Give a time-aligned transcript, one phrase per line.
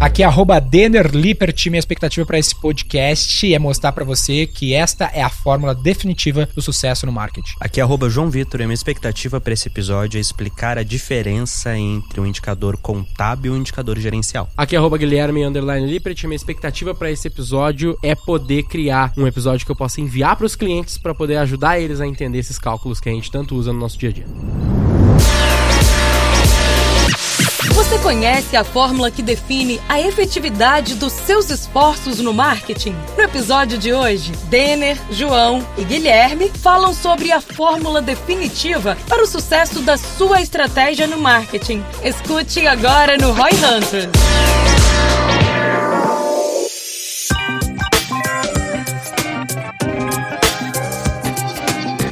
[0.00, 1.66] Aqui é arroba Denner Lippert.
[1.66, 6.48] Minha expectativa para esse podcast é mostrar para você que esta é a fórmula definitiva
[6.54, 7.54] do sucesso no marketing.
[7.58, 11.76] Aqui é arroba João Vitor e minha expectativa para esse episódio é explicar a diferença
[11.76, 14.48] entre um indicador contábil e um indicador gerencial.
[14.56, 16.22] Aqui é arroba Guilherme Underline Lippert.
[16.24, 20.46] Minha expectativa para esse episódio é poder criar um episódio que eu possa enviar para
[20.46, 23.72] os clientes para poder ajudar eles a entender esses cálculos que a gente tanto usa
[23.72, 24.77] no nosso dia a dia.
[27.88, 32.94] Você conhece a fórmula que define a efetividade dos seus esforços no marketing?
[33.16, 39.26] No episódio de hoje, Denner, João e Guilherme falam sobre a fórmula definitiva para o
[39.26, 41.82] sucesso da sua estratégia no marketing.
[42.04, 44.10] Escute agora no Roy Hunter.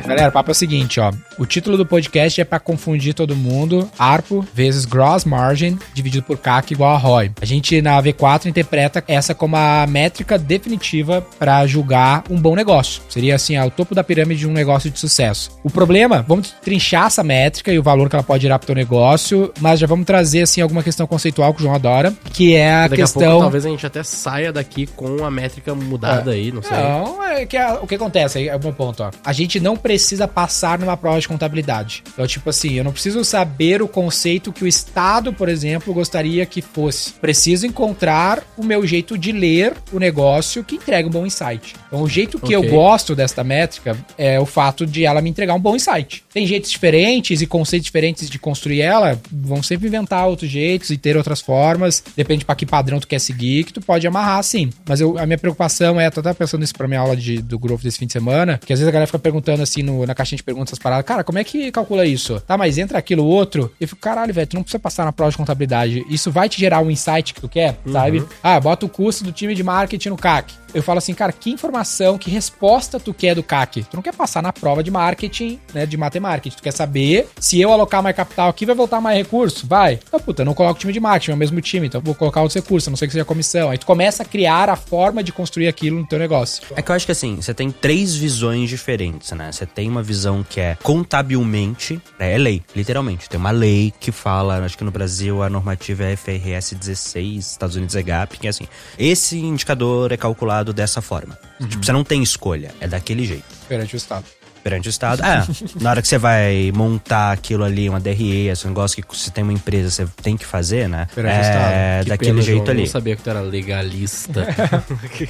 [0.06, 1.12] Galera, o papo é o seguinte, ó.
[1.36, 3.90] O título do podcast é para confundir todo mundo.
[3.98, 7.32] ARPO vezes Gross Margin dividido por CAC igual a ROI.
[7.40, 13.02] A gente na V4 interpreta essa como a métrica definitiva para julgar um bom negócio.
[13.08, 15.50] Seria assim, ó, o topo da pirâmide de um negócio de sucesso.
[15.64, 18.74] O problema, vamos trinchar essa métrica e o valor que ela pode gerar pro teu
[18.76, 22.72] negócio, mas já vamos trazer assim alguma questão conceitual que o João adora, que é
[22.72, 26.30] a Daqui questão a pouco talvez a gente até saia daqui com a métrica mudada
[26.30, 26.76] aí, não sei.
[26.76, 29.10] Não, é que é- o que acontece, aí é meu ponto, ó.
[29.24, 32.02] A gente não precisa passar numa prova de contabilidade.
[32.12, 36.44] Então, tipo assim, eu não preciso saber o conceito que o Estado, por exemplo, gostaria
[36.44, 37.14] que fosse.
[37.14, 41.74] Preciso encontrar o meu jeito de ler o negócio que entrega um bom insight.
[41.88, 42.70] Então, o jeito que eu Ok.
[42.70, 46.22] gosto desta métrica é o fato de ela me entregar um bom insight.
[46.32, 50.98] Tem jeitos diferentes e conceitos diferentes de construir ela, vão sempre inventar outros jeitos e
[50.98, 52.04] ter outras formas.
[52.14, 54.68] Depende para que padrão tu quer seguir, que tu pode amarrar sim.
[54.86, 57.58] Mas eu- a minha preocupação é, eu tava pensando isso pra minha aula de, do
[57.58, 60.14] Growth desse fim de semana, que às vezes a galera fica perguntando assim no- na
[60.14, 62.40] caixinha de perguntas essas paradas, cara, como é que calcula isso?
[62.40, 63.72] Tá, mas entra aquilo outro.
[63.80, 66.04] Eu fico, caralho, velho, tu não precisa passar na prova de contabilidade.
[66.10, 68.24] Isso vai te gerar um insight que tu quer, sabe?
[68.42, 70.52] Ah, bota o custo do time de marketing no CAC.
[70.76, 73.84] Eu falo assim, cara, que informação, que resposta tu quer do CAC?
[73.84, 76.54] Tu não quer passar na prova de marketing, né, de matemática.
[76.54, 79.66] Tu quer saber se eu alocar mais capital aqui vai voltar mais recurso?
[79.66, 79.98] Vai.
[80.06, 82.42] Então, puta, eu não coloco time de marketing, é o mesmo time, então vou colocar
[82.42, 83.70] outros recursos, a não sei que seja comissão.
[83.70, 86.62] Aí tu começa a criar a forma de construir aquilo no teu negócio.
[86.76, 89.50] É que eu acho que assim, você tem três visões diferentes, né?
[89.50, 92.34] Você tem uma visão que é contabilmente, né?
[92.34, 93.30] é lei, literalmente.
[93.30, 97.76] Tem uma lei que fala, acho que no Brasil a normativa é FRS 16, Estados
[97.76, 101.38] Unidos é GAP, que é assim, esse indicador é calculado dessa forma.
[101.58, 103.44] Tipo, você não tem escolha, é daquele jeito.
[103.68, 104.24] Perante o Estado.
[104.66, 105.22] Perante o Estado.
[105.22, 105.46] É,
[105.80, 109.44] na hora que você vai montar aquilo ali, uma DRE, esse negócio que você tem
[109.44, 111.06] uma empresa, você tem que fazer, né?
[111.14, 112.02] Perante o é, Estado.
[112.02, 112.80] Que daquele jeito João, eu ali.
[112.80, 114.44] não sabia que tu era legalista.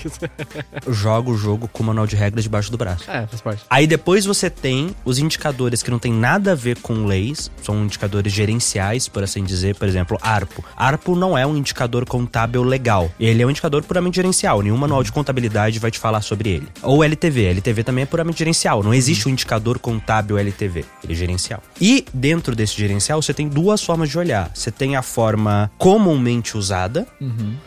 [0.89, 3.11] Joga o jogo com o manual de regras debaixo do braço.
[3.11, 3.63] é, faz parte.
[3.69, 7.85] Aí depois você tem os indicadores que não tem nada a ver com leis, são
[7.85, 10.65] indicadores gerenciais, por assim dizer, por exemplo, ARPO.
[10.75, 15.03] ARPO não é um indicador contábil legal, ele é um indicador puramente gerencial, nenhum manual
[15.03, 16.69] de contabilidade vai te falar sobre ele.
[16.83, 21.17] Ou LTV, LTV também é puramente gerencial, não existe um indicador contábil LTV, ele é
[21.17, 21.63] gerencial.
[21.81, 24.51] E dentro desse gerencial você tem duas formas de olhar.
[24.55, 27.07] Você tem a forma comumente usada,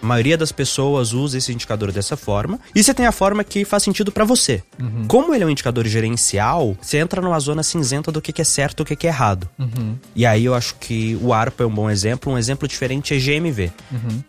[0.02, 3.64] a maioria das pessoas usa esse indicador dessa forma, e você tem a forma que
[3.66, 4.64] faz sentido pra você.
[5.08, 8.80] Como ele é um indicador gerencial, você entra numa zona cinzenta do que é certo
[8.82, 9.50] e o que é errado.
[10.16, 12.32] E aí eu acho que o ARPA é um bom exemplo.
[12.34, 13.72] Um exemplo diferente é GMV.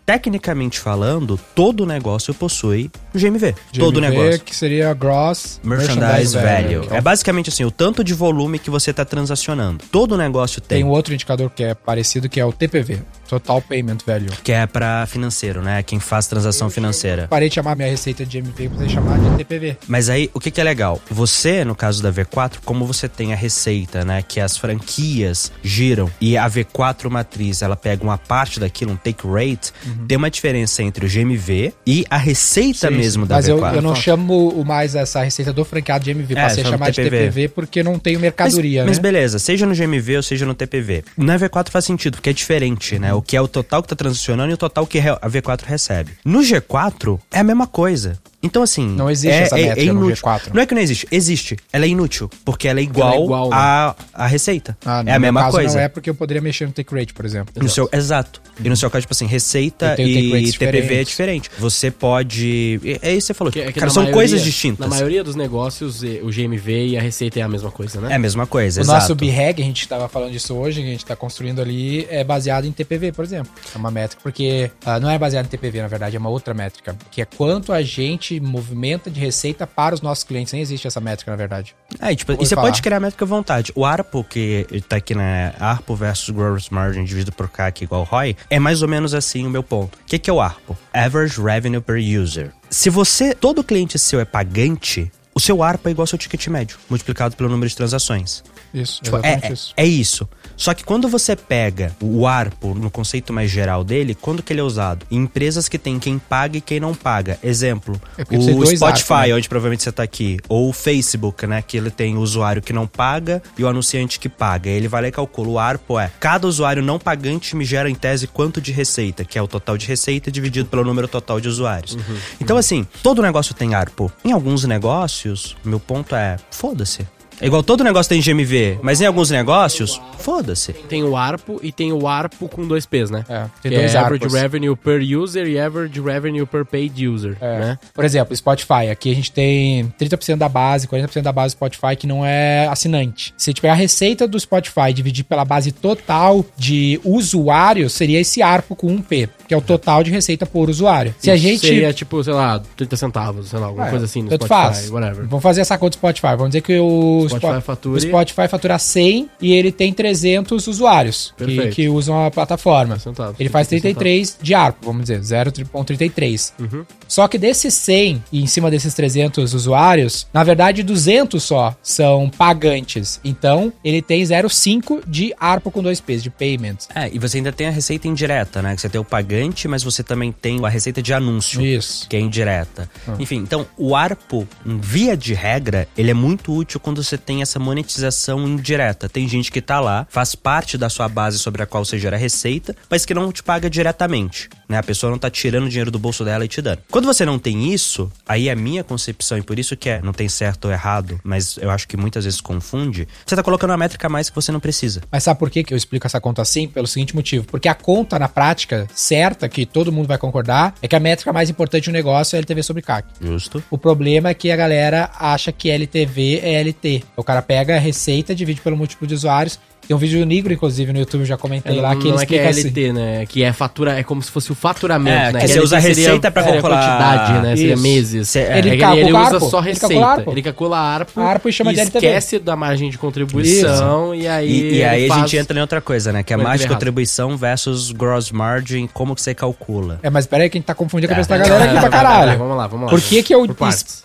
[0.05, 3.53] Tecnicamente falando, todo negócio possui GMV.
[3.77, 4.41] todo GMV, negócio.
[4.41, 6.81] que seria Gross Merchandise Value.
[6.87, 9.83] que é É o- basicamente assim, o tanto de volume que você está transacionando.
[9.91, 10.79] Todo negócio tem.
[10.79, 12.99] Tem um outro indicador que é parecido, que é o TPV,
[13.29, 14.31] Total Payment Value.
[14.43, 15.83] Que é pra financeiro, né?
[15.83, 17.27] Quem faz transação financeira.
[17.29, 19.77] Parei de chamar minha receita de GMV pra você chamar de TPV.
[19.87, 20.99] Mas aí, o que, que é legal?
[21.11, 24.23] Você, no caso da V4, como você tem a receita, né?
[24.27, 29.27] Que as franquias giram e a V4 matriz, ela pega uma parte daquilo, um take
[29.27, 29.71] rate,
[30.07, 33.29] tem uma diferença entre o GMV e a receita Sim, mesmo sim.
[33.29, 33.75] da Mas eu, V4.
[33.75, 36.89] eu não chamo mais essa receita do franqueado de MV, É, passei a chama chamar
[36.89, 37.10] de TPV.
[37.17, 39.03] TPV porque não tenho mercadoria, mas, mas né?
[39.03, 41.03] beleza, seja no GMV ou seja no TPV.
[41.17, 43.13] Na V4 faz sentido, porque é diferente, né?
[43.13, 46.11] O que é o total que tá transacionando e o total que a V4 recebe.
[46.23, 48.19] No G4 é a mesma coisa.
[48.43, 48.87] Então, assim.
[48.87, 50.23] Não existe é, essa é- métrica é no inútil.
[50.23, 50.41] G4.
[50.53, 51.57] Não é que não existe, existe.
[51.71, 53.55] Ela é inútil, porque ela é igual, Ela é igual, né?
[53.57, 54.77] à, à receita.
[54.85, 55.75] Ah, é a mesma caso coisa.
[55.75, 57.53] Não é porque eu poderia mexer no take rate, por exemplo.
[57.61, 58.41] No seu, exato.
[58.63, 61.49] E no seu caso, tipo assim, receita e TPV é diferente.
[61.59, 62.79] Você pode.
[63.03, 63.51] É é isso que você falou.
[63.51, 64.79] Que- é que Cara, são maioria- coisas distintas.
[64.79, 68.11] Na maioria dos negócios, o GMV e a receita é a mesma coisa, né?
[68.11, 68.99] É a mesma coisa, O exato.
[68.99, 72.23] nosso BREG, a gente estava falando disso hoje, que a gente está construindo ali, é
[72.23, 73.51] baseado em TPV, por exemplo.
[73.73, 76.53] É uma métrica, porque ah, não é baseado em TPV, na verdade, é uma outra
[76.53, 80.53] métrica, que é quanto a gente gente movimenta de receita para os nossos clientes.
[80.53, 81.75] Nem existe essa métrica, na verdade.
[81.99, 82.67] É, tipo, Vou e você falar.
[82.67, 83.71] pode criar a métrica à vontade.
[83.75, 88.35] O ARPO, que tá aqui na ARPO versus Gross Margin dividido por CAC igual ROI,
[88.49, 89.95] é mais ou menos assim o meu ponto.
[89.95, 90.77] O que, que é o ARPO?
[90.93, 92.51] Average Revenue Per User.
[92.69, 96.47] Se você, todo cliente seu é pagante, o seu ARPO é igual ao seu ticket
[96.47, 98.43] médio, multiplicado pelo número de transações.
[98.73, 100.27] Isso, Tipo, é, é, é isso.
[100.55, 104.59] Só que quando você pega o ARPO no conceito mais geral dele, quando que ele
[104.61, 105.05] é usado?
[105.11, 107.37] Em empresas que tem quem paga e quem não paga.
[107.43, 109.35] Exemplo, É o Spotify, ARPO, né?
[109.35, 112.71] onde provavelmente você tá aqui, ou o Facebook, né, que ele tem o usuário que
[112.73, 114.69] não paga e o anunciante que paga.
[114.69, 115.49] Ele vai lá e calcula.
[115.49, 119.37] O ARPO é, cada usuário não pagante me gera em tese quanto de receita, que
[119.37, 121.93] é o total de receita dividido pelo número total de usuários.
[121.95, 124.11] Uhum, Então assim, todo negócio tem ARPO.
[124.23, 125.20] Em alguns negócios,
[125.63, 127.05] meu ponto é, foda-se.
[127.39, 130.73] É igual todo negócio tem GMV, mas em alguns negócios, foda-se.
[130.73, 133.25] Tem o ARPO e tem o ARPO com dois P's, né?
[133.27, 134.39] É, Que tem dois é Average ARPOs.
[134.39, 137.59] Revenue Per User e Average Revenue Per Paid User, É.
[137.59, 137.79] né?
[137.95, 138.91] Por exemplo, Spotify.
[138.91, 142.67] Aqui a gente tem 30% da base, 40% da base do Spotify que não é
[142.67, 143.33] assinante.
[143.35, 147.93] Se a gente pegar a receita do Spotify e dividir pela base total de usuários,
[147.93, 151.13] seria esse ARPO com 1P, que é o total de receita por usuário.
[151.19, 151.59] Se a Isso gente.
[151.67, 154.75] Seria tipo, sei lá, 30 centavos, sei lá, alguma É, coisa assim no tanto Spotify,
[154.75, 154.89] faz.
[154.89, 155.25] whatever.
[155.27, 156.27] Vamos fazer essa conta do Spotify.
[156.37, 160.67] Vamos dizer que o Spotify Spo- fature- o Spotify fatura 100 e ele tem 300
[160.67, 162.97] usuários que, que usam a plataforma.
[162.97, 166.53] Centavos, Ele faz 30 33 de ARPO, vamos dizer, 0,33.
[166.59, 166.85] Uhum.
[167.07, 172.29] Só que desses 100 e em cima desses 300 usuários, na verdade 200 só são
[172.29, 173.19] pagantes.
[173.23, 176.77] Então, ele tem 0,5 de ARPO com dois P's, de payment.
[176.95, 178.75] É, e você ainda tem a receita indireta, né?
[178.75, 181.61] Que você tem o pagante, mas você também tem a receita de anúncio.
[181.61, 182.07] Isso.
[182.07, 182.89] Que é indireta.
[183.19, 187.59] Enfim, então, o ARPO, via de regra, ele é muito útil quando você tem essa
[187.59, 189.09] monetização indireta.
[189.09, 192.17] Tem gente que tá lá, faz parte da sua base sobre a qual você gera
[192.17, 194.49] receita, mas que não te paga diretamente.
[194.67, 194.77] Né?
[194.77, 196.79] A pessoa não tá tirando dinheiro do bolso dela e te dando.
[196.89, 200.01] Quando você não tem isso, aí é a minha concepção, e por isso que é,
[200.01, 203.71] não tem certo ou errado, mas eu acho que muitas vezes confunde, você tá colocando
[203.71, 205.01] uma métrica a mais que você não precisa.
[205.11, 206.67] Mas sabe por que que eu explico essa conta assim?
[206.67, 207.45] Pelo seguinte motivo.
[207.45, 208.87] Porque a conta, na prática,
[209.21, 212.39] certa, que todo mundo vai concordar, é que a métrica mais importante do negócio é
[212.39, 213.07] LTV sobre CAC.
[213.21, 213.63] Justo?
[213.69, 217.03] O problema é que a galera acha que LTV é LT.
[217.15, 219.59] O cara pega a receita, divide pelo múltiplo de usuários.
[219.87, 222.21] Tem um vídeo do Negro, inclusive, no YouTube, eu já comentei lá, que ele não
[222.21, 222.67] é que é explica assim.
[222.69, 223.25] LT, né?
[223.25, 225.39] Que é fatura, é como se fosse o faturamento, É, né?
[225.41, 227.55] que você LT usa a seria- receita pra seria calcular- quantidade, né?
[227.55, 227.83] Seria Isso.
[227.83, 228.29] meses.
[228.29, 229.87] Cê- É, Ele é calcula ele usa ARPO, só ele receita.
[229.87, 230.31] calcula ARPO.
[230.31, 232.07] Ele calcula ARPO, ARPO e chama de LTV.
[232.07, 235.57] esquece da margem de contribuição e aí E, e aí ele a faz- gente entra
[235.57, 236.23] em outra coisa, né?
[236.23, 236.73] Que é a margem de errado.
[236.75, 239.99] contribuição versus gross margin, como que você calcula.
[240.03, 241.37] É, mas peraí que a gente tá confundindo a cabeça É.
[241.39, 242.37] da galera aqui pra caralho.
[242.37, 242.89] Vamos lá, vamos lá.
[242.91, 243.47] Por que, que eu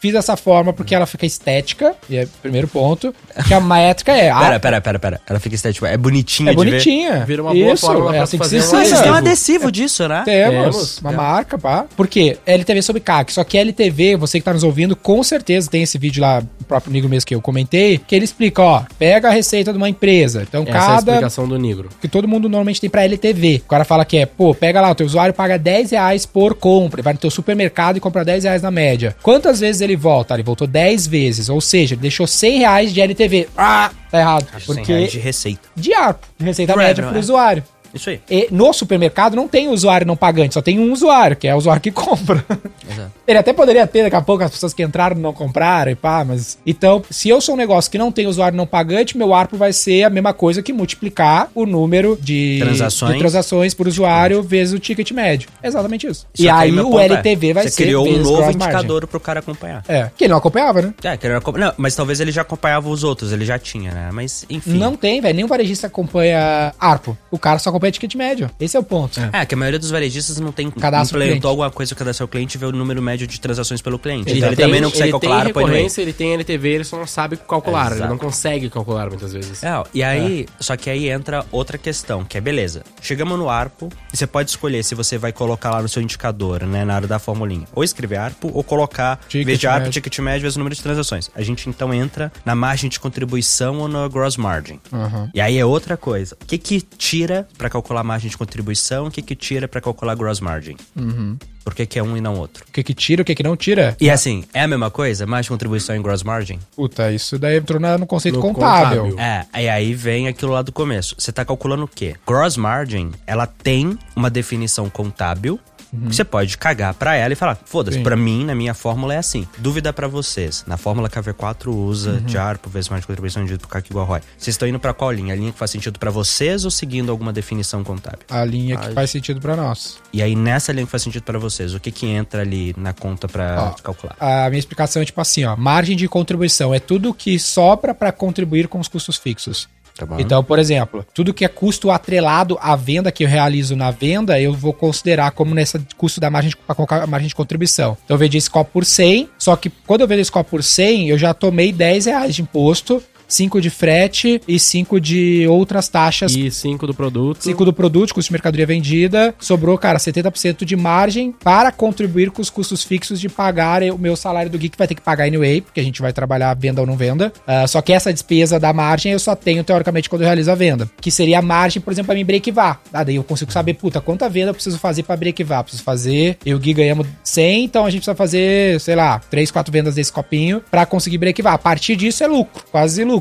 [0.00, 0.72] fiz, dessa forma?
[0.72, 3.14] Porque ela fica estética, e é o primeiro ponto.
[3.46, 4.32] Que a métrica é.
[4.32, 5.20] Pera, pera, pera, pera.
[5.28, 5.65] Ela fica estética.
[5.82, 6.70] É bonitinha é de ver.
[6.70, 7.24] bonitinha.
[7.24, 9.10] Vira uma boa Isso, fórmula é pra assim que fazer se um Ah, vocês têm
[9.10, 9.72] um adesivo.
[9.72, 10.22] disso, né?
[10.24, 11.16] Temos, Temos, uma é.
[11.16, 11.86] marca, pá.
[11.96, 12.36] Por quê?
[12.46, 13.32] LTV sobre CAC.
[13.32, 16.64] Só que LTV, você que tá nos ouvindo, com certeza tem esse vídeo lá, o
[16.64, 19.88] próprio Nigo mesmo que eu comentei, que ele explica, ó, pega a receita de uma
[19.88, 20.42] empresa.
[20.48, 21.88] Então, Essa é a cada explicação do Negro.
[22.00, 23.62] que todo mundo normalmente tem pra LTV.
[23.64, 26.54] O cara fala que é, pô, pega lá, o teu usuário paga 10 reais por
[26.54, 29.16] compra, ele vai no teu supermercado e compra 10 reais na média.
[29.22, 30.34] Quantas vezes ele volta?
[30.34, 33.48] Ele voltou 10 vezes, ou seja, ele deixou 100 reais de LTV.
[33.56, 34.46] Ah, tá errado.
[34.66, 35.06] Porque...
[35.06, 35.68] De receita.
[35.74, 37.20] de ARPO, de receita Revenue, média pro é.
[37.20, 37.64] usuário.
[37.96, 38.20] Isso aí.
[38.30, 41.58] E no supermercado não tem usuário não pagante, só tem um usuário, que é o
[41.58, 42.44] usuário que compra.
[42.90, 43.12] Exato.
[43.26, 46.24] Ele até poderia ter, daqui a pouco, as pessoas que entraram não compraram e pá,
[46.24, 46.58] mas.
[46.66, 49.72] Então, se eu sou um negócio que não tem usuário não pagante, meu ARPO vai
[49.72, 53.12] ser a mesma coisa que multiplicar o número de Transações.
[53.12, 55.48] de transações por usuário vezes o ticket médio.
[55.62, 56.26] É exatamente isso.
[56.34, 57.82] Só e aí meu o ponto é, LTV vai você ser.
[57.84, 59.82] criou um novo indicador pro cara acompanhar.
[59.88, 60.94] É, que ele não acompanhava, né?
[61.02, 64.10] É, que ele Não, mas talvez ele já acompanhava os outros, ele já tinha, né?
[64.12, 64.74] Mas, enfim.
[64.74, 65.34] Não tem, velho.
[65.34, 67.16] Nenhum varejista acompanha ARPO.
[67.30, 68.50] O cara só acompanha ticket médio.
[68.60, 69.20] Esse é o ponto.
[69.32, 72.56] É, que a maioria dos varejistas não tem Cadastro implementou alguma coisa cadastro ao cliente
[72.56, 74.28] e vê o número médio de transações pelo cliente.
[74.30, 75.74] Ele então ele tem- também não consegue ele calcular tem ARPO anyway.
[75.74, 77.86] recorrência, ele tem LTV, ele só não sabe calcular.
[77.86, 78.10] Ele Exato.
[78.10, 79.62] não consegue calcular muitas vezes.
[79.62, 82.82] É, e aí, só que aí entra outra questão, que é beleza.
[83.00, 86.64] Chegamos no ARPO, e você pode escolher se você vai colocar lá no seu indicador,
[86.64, 87.66] né, na área da formulinha.
[87.74, 89.92] Ou escrever ARPO, ou colocar, Ticket vez de ARPO, médio.
[89.92, 91.30] ticket médio vezes o número de transações.
[91.34, 94.78] A gente então entra na margem de contribuição ou no gross margin.
[94.92, 95.28] Uhum.
[95.34, 96.36] E aí é outra coisa.
[96.42, 100.14] O que que tira pra calcular margem de contribuição, o que que tira pra calcular
[100.14, 100.76] gross margin?
[100.96, 101.36] Uhum.
[101.64, 102.64] Por que que é um e não outro?
[102.68, 103.96] O que que tira, o que que não tira?
[104.00, 105.26] E assim, é a mesma coisa?
[105.26, 106.58] Margem de contribuição e gross margin?
[106.76, 109.10] Puta, isso daí entrou no conceito No contábil.
[109.10, 109.20] contábil.
[109.20, 111.16] É, e aí vem aquilo lá do começo.
[111.18, 112.14] Você tá calculando o quê?
[112.26, 115.58] Gross margin, ela tem uma definição contábil
[116.04, 119.46] Você pode cagar pra ela e falar, foda-se, pra mim, na minha fórmula é assim.
[119.58, 120.64] Dúvida pra vocês.
[120.66, 122.20] Na fórmula que a V4 usa Uhum.
[122.20, 123.54] de ARPO, vezes mais de contribuição de
[123.90, 124.20] igual a ROI.
[124.38, 125.32] Vocês estão indo pra qual linha?
[125.32, 128.20] A linha que faz sentido pra vocês ou seguindo alguma definição contábil?
[128.30, 128.92] A linha que Ai.
[128.92, 129.98] faz sentido pra nós.
[130.12, 132.92] E aí, nessa linha que faz sentido pra vocês, o que que entra ali na
[132.92, 134.16] conta pra Ó, calcular?
[134.18, 135.56] A minha explicação é tipo assim, ó.
[135.56, 139.68] Margem de contribuição é tudo que sobra pra contribuir com os custos fixos.
[139.96, 140.06] Tá?
[140.18, 144.40] Então, por exemplo, tudo que é custo atrelado à venda que eu realizo na venda,
[144.40, 147.96] eu vou considerar como nesse custo da margem, para colocar a margem de contribuição.
[148.04, 150.62] Então, eu vendi esse copo por 100, só que quando eu vendo esse copo por
[150.62, 155.88] 100, eu já tomei 10 reais de imposto, 5 de frete e 5 de outras
[155.88, 157.42] taxas E 5 do produto.
[157.42, 162.42] 5 do produto, custo de mercadoria vendida, sobrou, cara, 70% de margem para contribuir com
[162.42, 165.24] os custos fixos de pagar o meu salário do geek, que vai ter que pagar
[165.24, 167.32] anyway, porque a gente vai trabalhar venda ou não venda.
[167.46, 170.54] Ah, só que essa despesa da margem eu só tenho, teoricamente, quando eu realizo a
[170.54, 170.88] venda.
[171.00, 172.80] Que seria a margem, por exemplo, para mim breakivar.
[172.92, 175.62] Ah, daí eu consigo saber, puta, quanta venda eu preciso fazer para breakivar?
[175.62, 179.18] Preciso fazer, eu e o Gui ganhamos 100, então a gente precisa fazer, sei lá,
[179.18, 181.54] 3, 4 vendas desse copinho para conseguir breakivar.
[181.54, 183.15] A partir disso é lucro, quase lucro.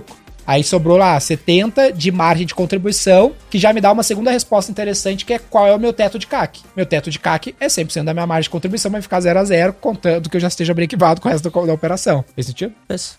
[0.47, 4.71] Aí sobrou lá 70 de margem de contribuição, que já me dá uma segunda resposta
[4.71, 6.61] interessante, que é qual é o meu teto de CAC.
[6.75, 9.43] Meu teto de CAC é 100% da minha margem de contribuição, vai ficar 0 a
[9.43, 12.23] 0 contando que eu já esteja breakivado com o resto da, da operação.
[12.35, 12.73] Fez sentido?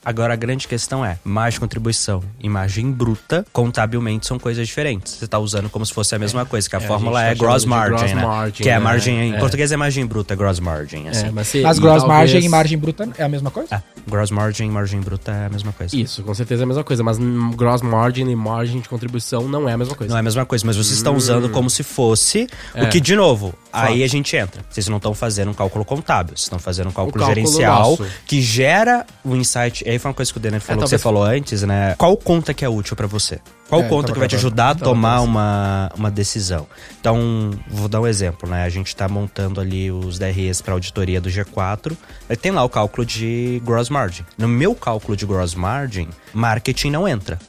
[0.05, 5.15] Agora a grande questão é, margem de contribuição e margem bruta, contabilmente são coisas diferentes.
[5.15, 7.33] Você tá usando como se fosse a mesma coisa, que a É, a fórmula gente
[7.33, 8.23] é tá gross chamando de margin, gross né?
[8.27, 8.85] margin, que é a né?
[8.85, 9.39] margem, em É.
[9.39, 11.27] português é margem bruta, é gross margin, assim.
[11.27, 13.75] É, mas, se- Mas e gross talvez- margem e margem bruta é a mesma coisa?
[13.75, 15.97] É, gross margin e margem bruta é a mesma coisa.
[15.97, 19.49] Isso, com certeza é a mesma coisa, mas hum, gross margin e margin de contribuição
[19.49, 20.11] não é a mesma coisa.
[20.11, 22.47] Não é a mesma coisa, mas vocês estão usando como se fosse.
[22.75, 22.85] É.
[22.85, 24.63] O que, de novo, aí a gente entra.
[24.71, 28.07] Vocês não estão fazendo um cálculo contábil, vocês estão fazendo um cálculo, cálculo gerencial nosso.
[28.27, 29.85] que gera o insight.
[29.87, 31.95] E aí foi uma coisa que o Denner falou, que talvez- você falou antes, né?
[31.99, 33.41] Qual conta que é útil pra você?
[33.69, 36.69] Qual É, conta que vai te ajudar a tomar uma, uma decisão?
[37.01, 38.63] Então, vou dar um exemplo, né?
[38.63, 41.97] A gente tá montando ali os DREs para auditoria do G4.
[42.29, 44.25] Aí tem lá o cálculo de gross margin.
[44.39, 47.41] No meu cálculo de gross margin, marketing não entra.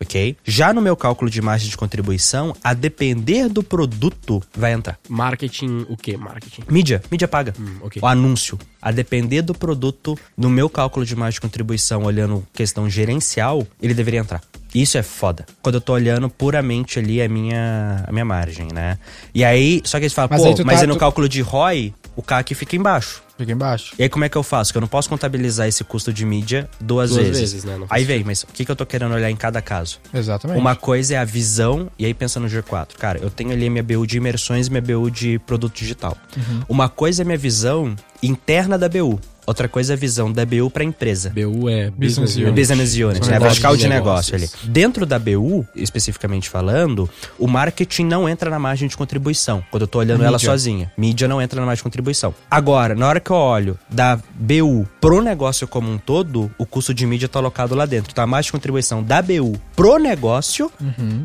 [0.00, 0.38] Ok?
[0.42, 4.98] Já no meu cálculo de margem de contribuição, a depender do produto, vai entrar.
[5.06, 5.57] Marketing,
[5.88, 6.16] o que?
[6.16, 6.62] Marketing.
[6.68, 7.54] Mídia, mídia paga.
[7.82, 8.00] ok.
[8.02, 8.58] O anúncio.
[8.80, 13.92] A depender do produto, no meu cálculo de margem de contribuição, olhando questão gerencial, ele
[13.94, 14.40] deveria entrar.
[14.74, 15.46] Isso é foda.
[15.62, 18.98] Quando eu tô olhando puramente ali a minha, a minha margem, né?
[19.34, 21.40] E aí, só que eles falam, Mas pô, mas tá- aí no tu- cálculo de
[21.40, 23.22] ROI, o CAC fica embaixo.
[23.38, 23.94] Fica embaixo.
[23.96, 24.72] E aí como é que eu faço?
[24.72, 27.40] Que eu não posso contabilizar esse custo de mídia duas, Duas vezes.
[27.40, 27.78] vezes, né?
[27.88, 30.00] Aí vem, mas o que, que eu tô querendo olhar em cada caso?
[30.12, 30.58] Exatamente.
[30.58, 32.96] Uma coisa é a visão, e aí pensa no G4.
[32.98, 36.16] Cara, eu tenho ali a minha BU de imersões e minha BU de produto digital.
[36.36, 36.62] Uhum.
[36.68, 39.20] Uma coisa é minha visão interna da BU.
[39.48, 41.30] Outra coisa é a visão da BU para empresa.
[41.30, 42.52] BU é Business Business Unit.
[42.52, 43.38] Business Unit, né?
[43.38, 44.46] Vertical de de negócio ali.
[44.64, 49.64] Dentro da BU, especificamente falando, o marketing não entra na margem de contribuição.
[49.70, 50.50] Quando eu tô olhando ela Mídia.
[50.50, 50.92] sozinha.
[50.98, 52.34] Mídia não entra na margem de contribuição.
[52.50, 56.92] Agora, na hora que eu olho da BU pro negócio como um todo, o custo
[56.92, 58.10] de mídia tá alocado lá dentro.
[58.12, 60.70] Então a margem de contribuição da BU pro negócio,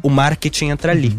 [0.02, 1.18] o marketing entra ali.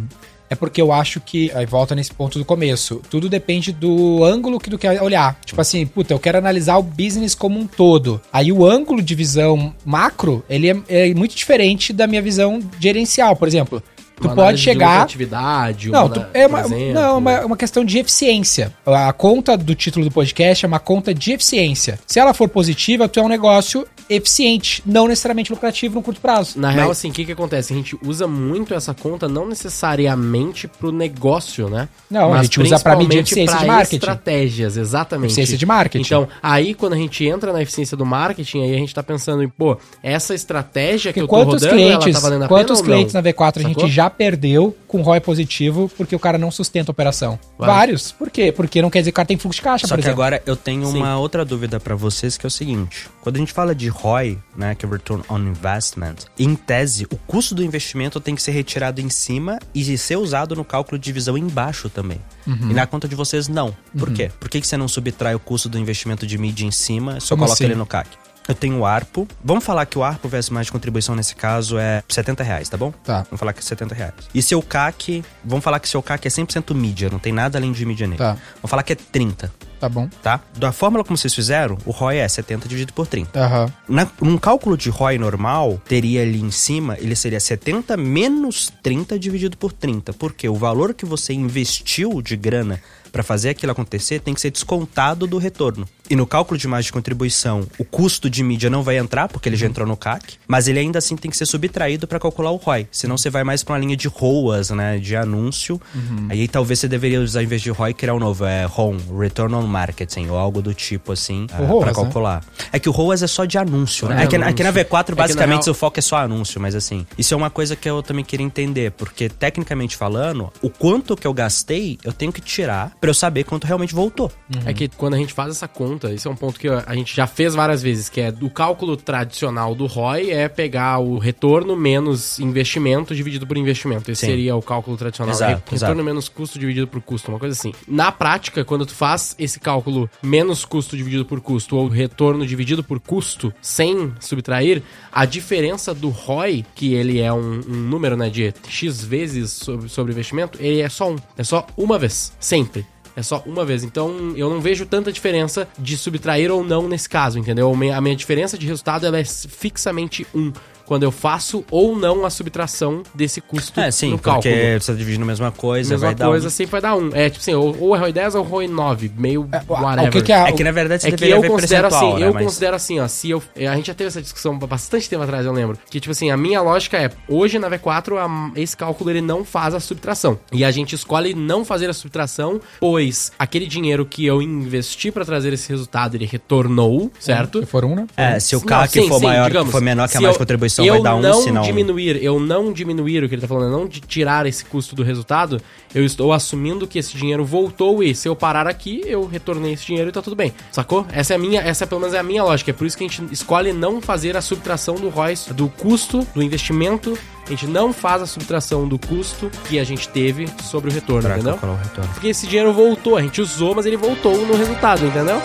[0.50, 4.60] É porque eu acho que, aí volta nesse ponto do começo, tudo depende do ângulo
[4.60, 5.38] que tu quer olhar.
[5.44, 8.20] Tipo assim, puta, eu quero analisar o business como um todo.
[8.32, 13.34] Aí o ângulo de visão macro, ele é, é muito diferente da minha visão gerencial,
[13.36, 13.82] por exemplo.
[14.16, 14.92] Tu Uma pode análise de chegar...
[14.92, 16.92] lucratividade, Não, tu- é por uma, exemplo.
[16.94, 18.72] não, é uma, uma questão de eficiência.
[18.86, 21.98] A conta do título do podcast é uma conta de eficiência.
[22.06, 26.58] Se ela for positiva, tu é um negócio eficiente, não necessariamente lucrativo no curto prazo.
[26.58, 27.72] Na real, Mas- assim, o que que acontece?
[27.72, 31.88] A gente usa muito essa conta não necessariamente pro negócio, né?
[32.10, 33.96] Não, a gente usa pra medir principalmente eficiência de pra marketing.
[33.96, 35.26] estratégias, exatamente.
[35.30, 36.04] Eficiência de marketing.
[36.04, 39.42] Então, aí quando a gente entra na eficiência do marketing, aí a gente tá pensando
[39.42, 42.48] em, pô, essa estratégia que Porque eu tô quantos rodando, ela clientes, tá valendo a
[42.48, 43.22] quantos pena clientes não?
[43.22, 43.88] na V4 a gente Sacou?
[43.88, 47.38] já perdeu com ROI positivo porque o cara não sustenta a operação?
[47.58, 47.74] Vários.
[47.84, 48.12] Vários.
[48.12, 48.52] Por quê?
[48.52, 50.22] Porque não quer dizer que o cara tem fluxo de caixa, Só por que exemplo.
[50.22, 50.96] agora eu tenho Sim.
[50.98, 54.38] uma outra dúvida pra vocês que é o seguinte: quando a gente fala de ROI,
[54.56, 58.50] né, que é Return on Investment, em tese, o custo do investimento tem que ser
[58.52, 62.20] retirado em cima e ser usado no cálculo de divisão embaixo também.
[62.46, 62.70] Uhum.
[62.70, 63.74] E na conta de vocês, não.
[63.96, 64.30] Por quê?
[64.38, 67.20] Por que, que você não subtrai o custo do investimento de mídia em cima e
[67.20, 67.64] só Como coloca assim?
[67.64, 68.08] ele no CAC?
[68.46, 69.26] Eu tenho o ARPO.
[69.42, 72.76] Vamos falar que o ARPO versus mais de contribuição nesse caso é 70 reais, tá
[72.76, 72.92] bom?
[73.02, 73.22] Tá.
[73.22, 74.12] Vamos falar que é 70 reais.
[74.34, 77.72] E seu CAC, vamos falar que seu CAC é 100% mídia, não tem nada além
[77.72, 78.18] de mídia nele.
[78.18, 78.36] Tá.
[78.56, 79.50] Vamos falar que é 30
[79.84, 80.08] Tá bom.
[80.22, 80.40] tá?
[80.56, 83.38] Da fórmula como vocês fizeram, o ROI é 70 dividido por 30.
[83.38, 83.72] Aham.
[83.86, 89.18] Na, num cálculo de ROI normal, teria ali em cima, ele seria 70 menos 30
[89.18, 90.14] dividido por 30.
[90.14, 92.80] Porque o valor que você investiu de grana
[93.12, 95.86] para fazer aquilo acontecer tem que ser descontado do retorno.
[96.10, 99.48] E no cálculo de margem de contribuição, o custo de mídia não vai entrar, porque
[99.48, 102.50] ele já entrou no CAC, mas ele ainda assim tem que ser subtraído para calcular
[102.50, 102.86] o ROI.
[102.90, 104.98] Senão você vai mais para uma linha de ROAS, né?
[104.98, 105.80] De anúncio.
[106.28, 108.44] Aí talvez você deveria usar, em vez de ROI, criar um novo.
[108.44, 111.94] É ROM, Return on Marketing, ou algo do tipo assim, O ROAS, para né?
[111.94, 112.44] calcular.
[112.72, 114.16] É que o ROAS é só de anúncio, né?
[114.16, 114.84] de Aqui, aqui na anúncio.
[114.84, 117.36] V4, É que, na basicamente, real- o foco é só anúncio, mas assim, isso é
[117.36, 121.98] uma coisa que eu também queria entender, porque tecnicamente falando, o quanto que eu gastei,
[122.04, 124.30] eu tenho que tirar pra eu saber quanto realmente voltou.
[124.66, 127.14] É que quando a gente faz essa conta, esse é um ponto que a gente
[127.14, 131.76] já fez várias vezes, que é do cálculo tradicional do ROI é pegar o retorno
[131.76, 134.10] menos investimento dividido por investimento.
[134.10, 134.26] Esse Sim.
[134.28, 135.34] seria o cálculo tradicional.
[135.34, 136.04] Exato, Re- retorno exato.
[136.04, 137.72] menos custo dividido por custo, uma coisa assim.
[137.86, 142.82] Na prática, quando tu faz esse cálculo menos custo dividido por custo ou retorno dividido
[142.82, 144.82] por custo sem subtrair,
[145.12, 149.88] a diferença do ROI, que ele é um, um número né, de X vezes sobre,
[149.88, 151.16] sobre investimento, ele é só um.
[151.36, 152.32] É só uma vez.
[152.38, 152.86] Sempre.
[153.16, 153.84] É só uma vez.
[153.84, 157.72] Então, eu não vejo tanta diferença de subtrair ou não nesse caso, entendeu?
[157.72, 160.52] A minha- diferença de resultado ela é fixamente um.
[160.86, 164.80] Quando eu faço ou não a subtração desse custo É, sim, no porque cálculo.
[164.80, 166.50] você tá dividindo a mesma coisa, Mesma vai dar coisa um...
[166.50, 167.10] sempre vai dar um.
[167.14, 169.12] É tipo assim, ou, ou é ROI 10 ou ROI 9.
[169.16, 170.08] Meio whatever.
[170.08, 172.14] O que, que é, É que na verdade você É que eu ver considero assim,
[172.14, 174.66] né, eu mas- considero assim, ó, se eu, a gente já teve essa discussão há
[174.66, 178.16] bastante tempo atrás, eu lembro, que tipo assim, a minha lógica é, hoje na V4
[178.18, 180.38] a- esse cálculo ele não faz a subtração.
[180.52, 185.24] E a gente escolhe não fazer a subtração, pois aquele dinheiro que eu investi pra
[185.24, 187.60] trazer esse resultado, ele retornou, certo?
[187.60, 188.06] Se for um, né?
[188.16, 190.38] É, se o CAC for sim, maior, digamos, for menor que a se mais eu-
[190.38, 191.62] contribuição, eu vai dar um, não não...
[191.62, 194.96] diminuir, eu não diminuir o que ele tá falando, eu não de tirar esse custo
[194.96, 195.60] do resultado,
[195.94, 199.86] eu estou assumindo que esse dinheiro voltou e se eu parar aqui, eu retornei esse
[199.86, 200.52] dinheiro e tá tudo bem.
[200.72, 201.06] Sacou?
[201.12, 203.04] Essa é a minha, essa pelo menos é a minha lógica, é por isso que
[203.04, 207.16] a gente escolhe não fazer a subtração do ROI, do custo, do investimento,
[207.46, 211.22] a gente não faz a subtração do custo que a gente teve sobre o retorno,
[211.28, 211.58] Pra entendeu?
[211.62, 212.10] o retorno.
[212.14, 215.40] Porque esse dinheiro voltou, a gente usou, mas ele voltou no resultado, entendeu?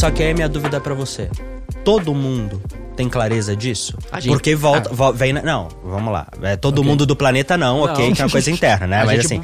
[0.00, 1.28] Só que aí minha dúvida pra você.
[1.84, 2.58] Todo mundo
[2.96, 3.94] tem clareza disso?
[4.14, 6.26] Gente- Porque volta, vo- vem na- não, vamos lá.
[6.42, 8.14] É, todo mundo do planeta não, ok, Não.
[8.14, 9.04] que é uma coisa interna, né?
[9.04, 9.40] Mas assim,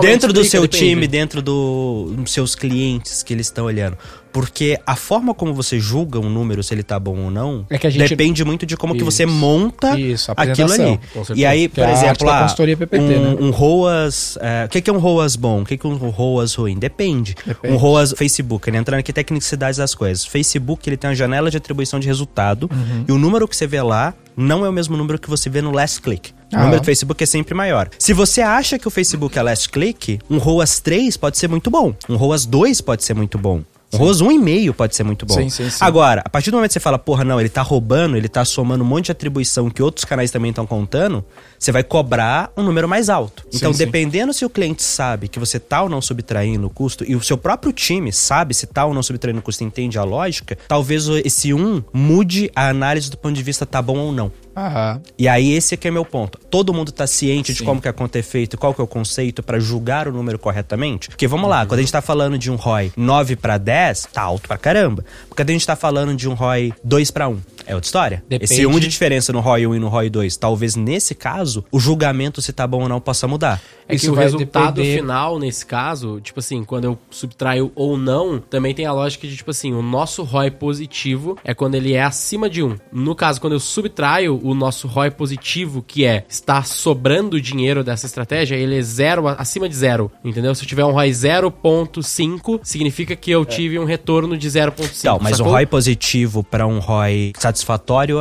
[0.00, 0.78] dentro do explica, seu depende.
[0.84, 3.98] time, dentro do- dos seus clientes que eles estão olhando.
[4.36, 7.78] Porque a forma como você julga um número, se ele tá bom ou não, É
[7.90, 9.32] gente- depende muito de como que você Isso.
[9.32, 11.00] monta Isso, aquilo ali.
[11.34, 13.36] E aí, por é arte exemplo, ah, consultoria PPT, um, né?
[13.40, 14.36] um ROAS.
[14.42, 15.62] é, o que, que é um ROAS bom?
[15.62, 16.78] O que, que é um ROAS ruim?
[16.78, 17.34] Depende.
[17.46, 17.72] Depende.
[17.74, 20.26] Um ROAS Facebook, ele entrando aqui tecnicidades das coisas.
[20.26, 23.04] Facebook, ele tem uma janela de atribuição de resultado Uhum.
[23.08, 25.62] e o número que você vê lá não é o mesmo número que você vê
[25.62, 26.32] no last click.
[26.52, 26.60] O Ah.
[26.64, 27.88] número do Facebook é sempre maior.
[27.98, 31.70] Se você acha que o Facebook é last click, um ROAS 3 pode ser muito
[31.70, 31.94] bom.
[32.06, 33.62] Um ROAS 2 pode ser muito bom.
[33.92, 35.34] Um ROAS 1,5 pode ser muito bom.
[35.34, 35.78] Sim, sim, sim.
[35.80, 38.44] Agora, a partir do momento que você fala, porra, não, ele tá roubando, ele tá
[38.44, 41.24] somando um monte de atribuição que outros canais também estão contando,
[41.58, 43.46] você vai cobrar um número mais alto.
[43.52, 47.14] Então, dependendo se o cliente sabe que você tá ou não subtraindo o custo, e
[47.14, 50.04] o seu próprio time sabe se tá ou não subtraindo o custo e entende a
[50.04, 54.32] lógica, talvez esse um mude a análise do ponto de vista tá bom ou não.
[54.56, 55.02] Aham.
[55.18, 56.38] E aí esse aqui é meu ponto.
[56.50, 57.64] Todo mundo tá ciente de Sim.
[57.66, 60.38] como que a conta é feita, qual que é o conceito pra julgar o número
[60.38, 61.10] corretamente?
[61.10, 64.22] Porque vamos lá, quando a gente tá falando de um ROI 9 pra 10, tá
[64.22, 65.04] alto pra caramba.
[65.28, 68.24] Porque quando a gente tá falando de um ROI 2 pra 1, é outra história.
[68.28, 68.52] Depende.
[68.52, 71.78] Esse 1 de diferença no ROI 1 e no ROI 2, talvez nesse caso, o
[71.80, 73.60] julgamento se tá bom ou não possa mudar.
[73.88, 77.70] É Isso que o vai resultado depender- final, nesse caso, tipo assim, quando eu subtraio
[77.74, 81.74] ou não, também tem a lógica de, tipo assim, o nosso ROI positivo é quando
[81.76, 82.76] ele é acima de 1.
[82.92, 88.06] No caso, quando eu subtraio o nosso ROI positivo, que é está sobrando dinheiro dessa
[88.06, 90.54] estratégia, ele é zero, acima de zero, entendeu?
[90.54, 94.98] Se eu tiver um ROI 0.5, significa que eu tive um retorno de 0.5.
[95.00, 95.52] Então, mas sacou?
[95.52, 97.55] um ROI positivo pra um ROI satisfatório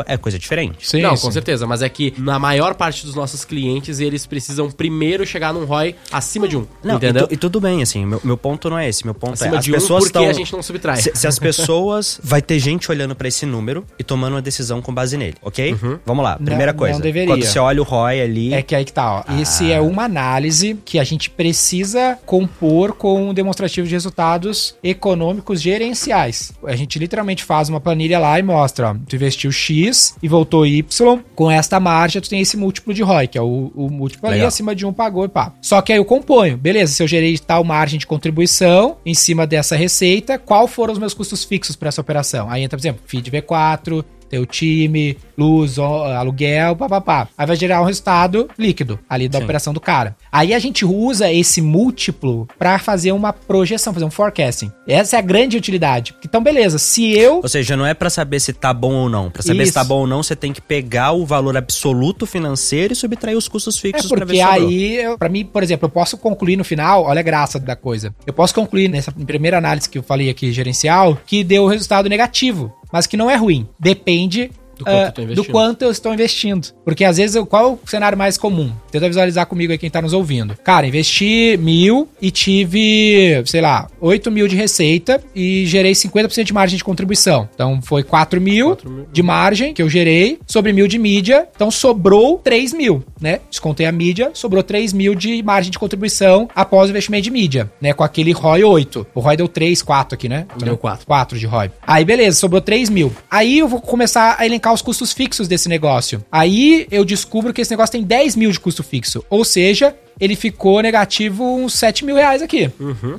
[0.08, 0.88] é coisa diferente.
[0.88, 1.26] Sim, não, sim.
[1.26, 5.54] com certeza, mas é que na maior parte dos nossos clientes, eles precisam primeiro chegar
[5.54, 7.28] num ROI acima de um, Não, e, entendeu?
[7.28, 9.04] tu- e tudo bem, assim, meu, meu ponto não é esse.
[9.06, 10.30] Meu ponto Acima é as de um, pessoas porque estão.
[10.30, 10.98] a gente não subtrai.
[10.98, 12.20] Se, se as pessoas.
[12.24, 15.74] vai ter gente olhando pra esse número e tomando uma decisão com base nele, ok?
[15.74, 16.00] Uhum.
[16.06, 16.94] Vamos lá, primeira Não- coisa.
[16.96, 17.28] não deveria.
[17.34, 18.54] Quando você olha o ROI ali.
[18.54, 19.24] É que aí que tá, ó.
[19.28, 19.42] Ah.
[19.42, 25.62] Esse é uma análise que a gente precisa compor com um demonstrativo de resultados econômicos
[25.62, 26.52] gerenciais.
[26.66, 30.66] A gente literalmente faz uma planilha lá e mostra, ó, tu investiu X e voltou
[30.66, 34.28] Y, com esta margem tu tem esse múltiplo de ROI, que é o, o múltiplo
[34.28, 34.48] ali, Legal.
[34.48, 35.54] acima de um pagou e pá.
[35.62, 39.46] Só que aí eu componho, beleza, se eu gerei tal margem de contribuição em cima
[39.48, 42.50] dessa receita, qual foram os meus custos fixos para essa operação?
[42.50, 44.04] Aí entra, por exemplo, feed V4,
[44.36, 47.28] tem o time, luz, aluguel, papapá.
[47.38, 49.44] Aí vai gerar um resultado líquido ali da Sim.
[49.46, 50.16] operação do cara.
[50.32, 54.72] Aí a gente usa esse múltiplo pra fazer uma projeção, fazer um forecasting.
[54.88, 56.14] Essa é a grande utilidade.
[56.24, 59.30] Então, beleza, se eu Ou seja, não é pra saber se tá bom ou não.
[59.30, 59.68] Pra saber Isso.
[59.72, 63.38] se tá bom ou não, você tem que pegar o valor absoluto financeiro e subtrair
[63.38, 64.68] os custos É fixos porque se sobrou.
[64.68, 68.14] aí, pra mim, por exemplo, eu posso concluir no final, olha a graça da coisa.
[68.26, 72.74] Eu posso concluir nessa primeira análise que eu falei aqui, gerencial, que deu resultado negativo,
[72.96, 73.68] mas que não é ruim.
[73.78, 76.68] Depende Do quanto eu tô do quanto eu estou investindo.
[76.84, 78.72] Porque às vezes, eu- qual é o cenário mais comum?
[78.92, 80.56] Tenta visualizar comigo aí quem tá nos ouvindo.
[80.64, 86.54] Cara, investi mil e tive, sei lá, 8 mil de receita e gerei 50% de
[86.54, 87.48] margem de contribuição.
[87.54, 89.06] Então foi 4 mil, 4 mil.
[89.12, 93.40] de margem que eu gerei, sobre mil de mídia, então sobrou 3 mil, né?
[93.50, 97.72] Descontei a mídia, sobrou 3 mil de margem de contribuição após o investimento de mídia,
[97.82, 97.94] né?
[97.94, 99.08] Com aquele ROI 8.
[99.14, 100.46] O ROI deu 3, 4 aqui, né?
[100.58, 101.06] Deu 4.
[101.06, 101.72] 4 de ROI.
[101.86, 103.12] Aí, beleza, sobrou 3 mil.
[103.30, 106.24] Aí eu vou começar a elencar os custos fixos desse negócio.
[106.32, 109.24] Aí eu descubro que esse negócio tem 10 mil de custo fixo.
[109.30, 112.72] Ou seja, ele ficou negativo uns 7 mil reais aqui.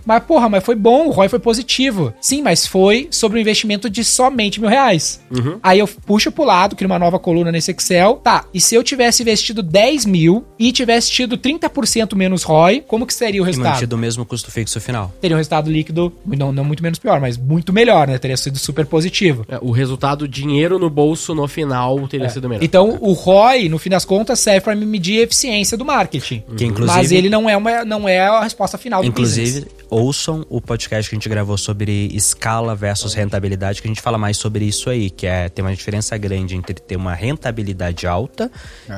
[0.05, 2.13] Mas, porra, mas foi bom, o ROI foi positivo.
[2.21, 5.21] Sim, mas foi sobre um investimento de somente mil reais.
[5.63, 8.21] Aí eu puxo pro lado, crio uma nova coluna nesse Excel.
[8.23, 13.07] Tá, e se eu tivesse investido 10 mil e tivesse tido 30% menos ROI, como
[13.07, 13.73] que seria o E resultado?
[13.75, 15.13] mantido o mesmo custo fixo final.
[15.21, 18.19] Teria um resultado líquido, não, não muito menos pior, mas muito melhor, né?
[18.19, 19.45] Teria sido super positivo.
[19.49, 22.63] É, o resultado, dinheiro no bolso no final teria sido melhor.
[22.65, 26.43] Então, o ROI, no fim das contas, serve para medir a eficiência do marketing.
[26.57, 27.03] Que inclusive.
[27.03, 29.75] Mas ele não é, uma, não é a resposta final do Inclusive, business.
[29.91, 34.19] ouçam o podcast que a gente gravou sobre escala versus rentabilidade, que a gente fala
[34.19, 38.51] mais sobre isso aí, que é ter uma diferença grande entre ter uma rentabilidade alta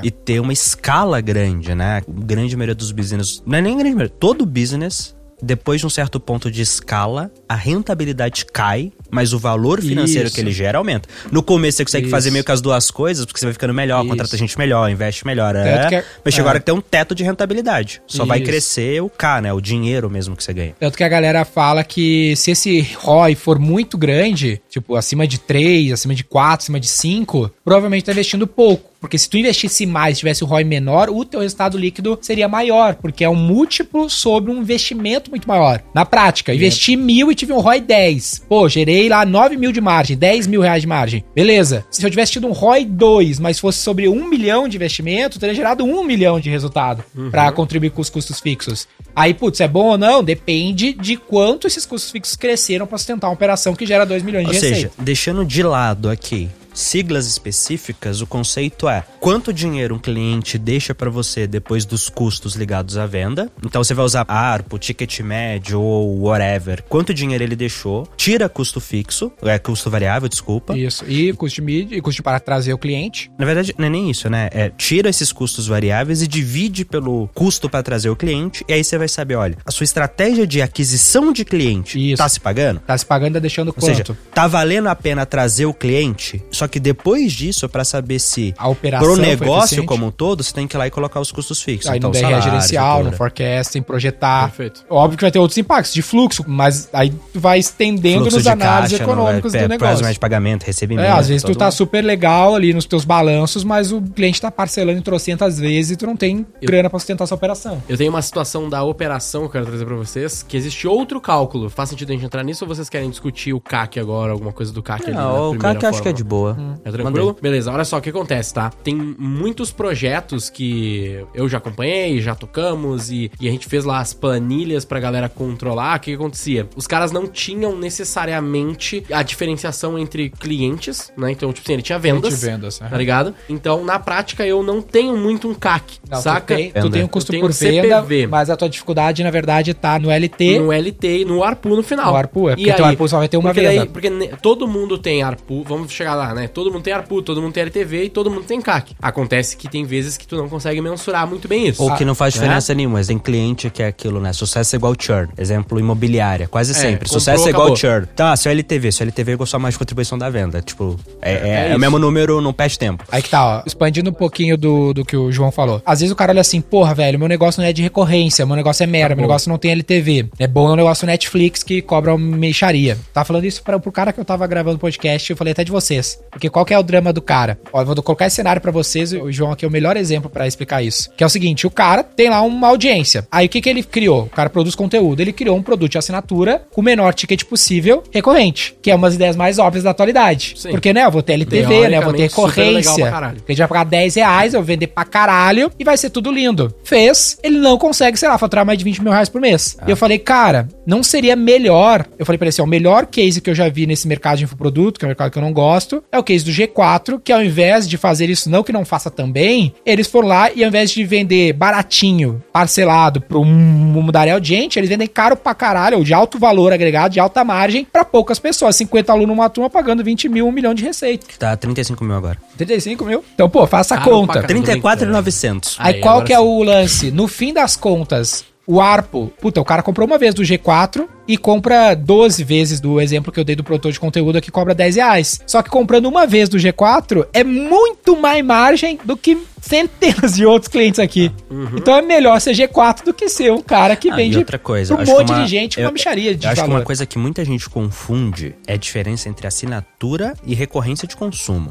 [0.03, 1.98] e ter uma escala grande, né?
[1.98, 5.90] A grande maioria dos business, não é nem grande maioria, todo business, depois de um
[5.90, 10.35] certo ponto de escala, a rentabilidade cai, mas o valor financeiro Isso.
[10.35, 11.09] que ele gera aumenta.
[11.31, 12.11] No começo você consegue Isso.
[12.11, 14.09] fazer meio que as duas coisas, porque você vai ficando melhor, Isso.
[14.09, 15.94] contrata gente melhor, investe melhor, é.
[15.94, 16.51] é- Mas chega é.
[16.51, 18.03] hora que tem um teto de rentabilidade.
[18.07, 19.53] Só vai crescer o K, né?
[19.53, 20.74] O dinheiro mesmo que você ganha.
[20.79, 25.38] Tanto que a galera fala que se esse ROI for muito grande, tipo, acima de
[25.38, 28.88] 3, acima de 4, acima de 5, provavelmente tá investindo pouco.
[29.00, 32.96] Porque se tu investisse mais, tivesse o ROI menor, o teu resultado líquido seria maior,
[32.96, 35.82] porque é um múltiplo sobre um investimento muito maior.
[35.94, 38.46] Na prática, investi mil e tive um ROI 10.
[38.48, 41.24] Pô, gerei lá 9 mil de margem, 10 mil reais de margem.
[41.34, 41.87] Beleza.
[41.90, 45.54] Se eu tivesse tido um ROI 2, mas fosse sobre um milhão de investimento, teria
[45.54, 48.88] gerado um milhão de resultado pra contribuir com os custos fixos.
[49.14, 50.22] Aí, putz, é bom ou não?
[50.22, 54.46] Depende de quanto esses custos fixos cresceram pra sustentar uma operação que gera 2 milhões
[54.46, 54.94] Ou de seja, receita.
[54.98, 61.10] deixando de lado aqui siglas específicas, o conceito é quanto dinheiro um cliente deixa pra
[61.10, 63.50] você depois dos custos ligados à venda.
[63.64, 66.84] Então você vai usar ARPO, ticket médio ou whatever.
[66.88, 70.76] Quanto dinheiro ele deixou, tira custo fixo, é custo variável, desculpa.
[70.76, 71.04] Isso.
[71.08, 73.30] E custo mídia, e custo para trazer o cliente.
[73.38, 74.48] Na verdade, não é nem isso, né?
[74.52, 78.64] É tira esses custos variáveis e divide pelo custo pra trazer o cliente.
[78.68, 82.22] E aí você vai saber, olha, a sua estratégia de aquisição de cliente Isso.
[82.22, 82.80] tá se pagando?
[82.80, 83.86] Tá se pagando, tá deixando Ou quanto?
[83.86, 88.54] seja, tá valendo a pena trazer o cliente, só que depois disso, pra saber se
[88.59, 91.33] a operação pro negócio como um todo, você tem que ir lá e colocar os
[91.33, 91.90] custos fixos.
[91.90, 93.16] Aí no DRE salário, gerencial, no estrutura.
[93.16, 94.48] forecasting, projetar.
[94.48, 94.85] Perfeito.
[94.90, 98.46] Óbvio que vai ter outros impactos de fluxo, mas aí tu vai estendendo Fluxo nos
[98.46, 99.98] análises caixa, não econômicos é, do negócio.
[99.98, 101.07] prazo de pagamento, recebimento.
[101.07, 104.40] É, às vezes tu tá um- super legal ali nos teus balanços, mas o cliente
[104.40, 107.83] tá parcelando em trocentas vezes e tu não tem grana pra sustentar essa operação.
[107.88, 111.20] Eu tenho uma situação da operação que eu quero trazer pra vocês, que existe outro
[111.20, 111.68] cálculo.
[111.70, 114.72] Faz sentido a gente entrar nisso ou vocês querem discutir o CAC agora, alguma coisa
[114.72, 115.14] do CAC ali?
[115.14, 116.57] na Não, o que eu acho que é de boa.
[116.84, 117.36] É tranquilo?
[117.40, 118.70] Beleza, olha só o que acontece, tá?
[118.70, 124.00] Tem muitos projetos que eu já acompanhei, já tocamos e, e a gente fez lá
[124.00, 125.96] as planilhas pra galera controlar.
[125.96, 126.68] O que, que acontecia?
[126.76, 131.30] Os caras não tinham necessariamente a diferenciação entre clientes, né?
[131.32, 132.20] Então, tipo assim, ele tinha vendas.
[132.34, 132.90] Cliente e vendas, aham.
[132.90, 133.34] Tá ligado?
[133.48, 136.54] Então, na prática, eu não tenho muito um CAC, Não, saca?
[136.54, 138.26] Tu tem, tu tem um custo por venda, CPV.
[138.26, 140.58] mas a tua dificuldade, na verdade, tá no LT.
[140.58, 142.10] No LT e no ARPU no final.
[142.12, 143.80] No ARPU, é, porque teu ARPU só vai ter uma porque venda.
[143.80, 144.10] daí- porque
[144.42, 146.38] todo mundo tem ARPU, vamos chegar lá, né?
[146.46, 148.94] Todo mundo tem ARPU, todo mundo tem LTV e todo mundo tem CAC.
[149.01, 151.83] Acontece que tem vezes que tu não consegue mensurar muito bem isso.
[151.83, 152.40] Ou que não faz né?
[152.40, 153.03] diferença nenhuma.
[153.03, 154.33] Tem cliente que é aquilo, né?
[154.33, 155.29] Sucesso é igual churn.
[155.37, 156.46] Exemplo, imobiliária.
[156.46, 157.09] Quase sempre.
[157.09, 158.07] comprou, Sucesso é igual churn.
[158.12, 158.92] Então, ah, seu LTV.
[158.92, 160.61] Seu LTV é igual só mais contribuição da venda.
[160.61, 163.05] Tipo, é, é, É é o mesmo número, não perde tempo.
[163.11, 163.62] Aí que tá, ó.
[163.66, 165.83] Expandindo um pouquinho do, do que o João falou.
[165.85, 168.57] Às vezes o cara olha assim, porra, velho, meu negócio não é de recorrência, meu
[168.57, 170.31] negócio é mera, meu negócio não tem LTV.
[170.38, 172.98] É bom é um negócio Netflix que cobra uma meixaria.
[173.12, 175.64] Tava falando isso pra, pro cara que eu tava gravando o podcast, eu falei até
[175.64, 176.18] de vocês.
[176.30, 177.58] Porque qual que é o drama do cara?
[177.72, 180.30] Ó, eu vou colocar esse cenário pra vocês, o João aqui é o melhor exemplo
[180.30, 181.10] pra explicar isso.
[181.16, 183.26] Que é o seguinte, o cara tem lá uma audiência.
[183.30, 184.24] Aí o que que ele criou?
[184.24, 185.20] O cara produz conteúdo.
[185.20, 188.76] Ele criou um produto de assinatura com o menor ticket possível, recorrente.
[188.82, 190.54] Que é umas ideias mais óbvias da atualidade.
[190.56, 190.70] Sim.
[190.70, 193.10] Porque, né, eu vou ter LTV, né, eu vou ter recorrência.
[193.10, 196.10] Porque a gente vai pagar 10 reais, eu vou vender pra caralho e vai ser
[196.10, 196.74] tudo lindo.
[196.84, 199.76] Fez, ele não consegue, sei lá, faturar mais de 20 mil reais por mês.
[199.80, 199.84] Ah.
[199.86, 202.06] E eu falei, cara, não seria melhor.
[202.18, 204.38] Eu falei pra ele assim: ó, o melhor case que eu já vi nesse mercado
[204.38, 207.20] de infoproduto, que é um mercado que eu não gosto, é o case do G4,
[207.22, 210.62] que ao invés de fazer isso, não que não faça também, eles foram lá e
[210.62, 215.98] ao invés de vender baratinho, parcelado pro mundaréu de gente, eles vendem caro pra caralho,
[215.98, 218.76] ou de alto valor agregado, de alta margem, pra poucas pessoas.
[218.76, 221.26] 50 alunos numa turma pagando 20 mil, um milhão de receita.
[221.26, 222.38] Que tá 35 mil agora.
[222.57, 223.24] 35 mil.
[223.35, 224.33] Então, pô, faça a conta.
[224.33, 224.62] pra caralho.
[224.62, 225.76] 34,900.
[225.78, 226.42] Aí, Aí, qual que é sim.
[226.42, 227.11] o lance?
[227.11, 231.36] No fim das contas, o Arpo, puta, o cara comprou uma vez do G4 e
[231.36, 234.96] compra 12 vezes do exemplo que eu dei do produtor de conteúdo que cobra 10
[234.96, 235.40] reais.
[235.46, 240.46] Só que comprando uma vez do G4 é muito mais margem do que centenas de
[240.46, 241.30] outros clientes aqui.
[241.76, 244.94] Então é melhor ser G4 do que ser um cara que Ah, vende outra coisa,
[244.94, 246.78] um que monte uma- de gente com uma micharia de Eu acho que valor.
[246.80, 251.70] uma coisa que muita gente confunde é a diferença entre assinatura e recorrência de consumo.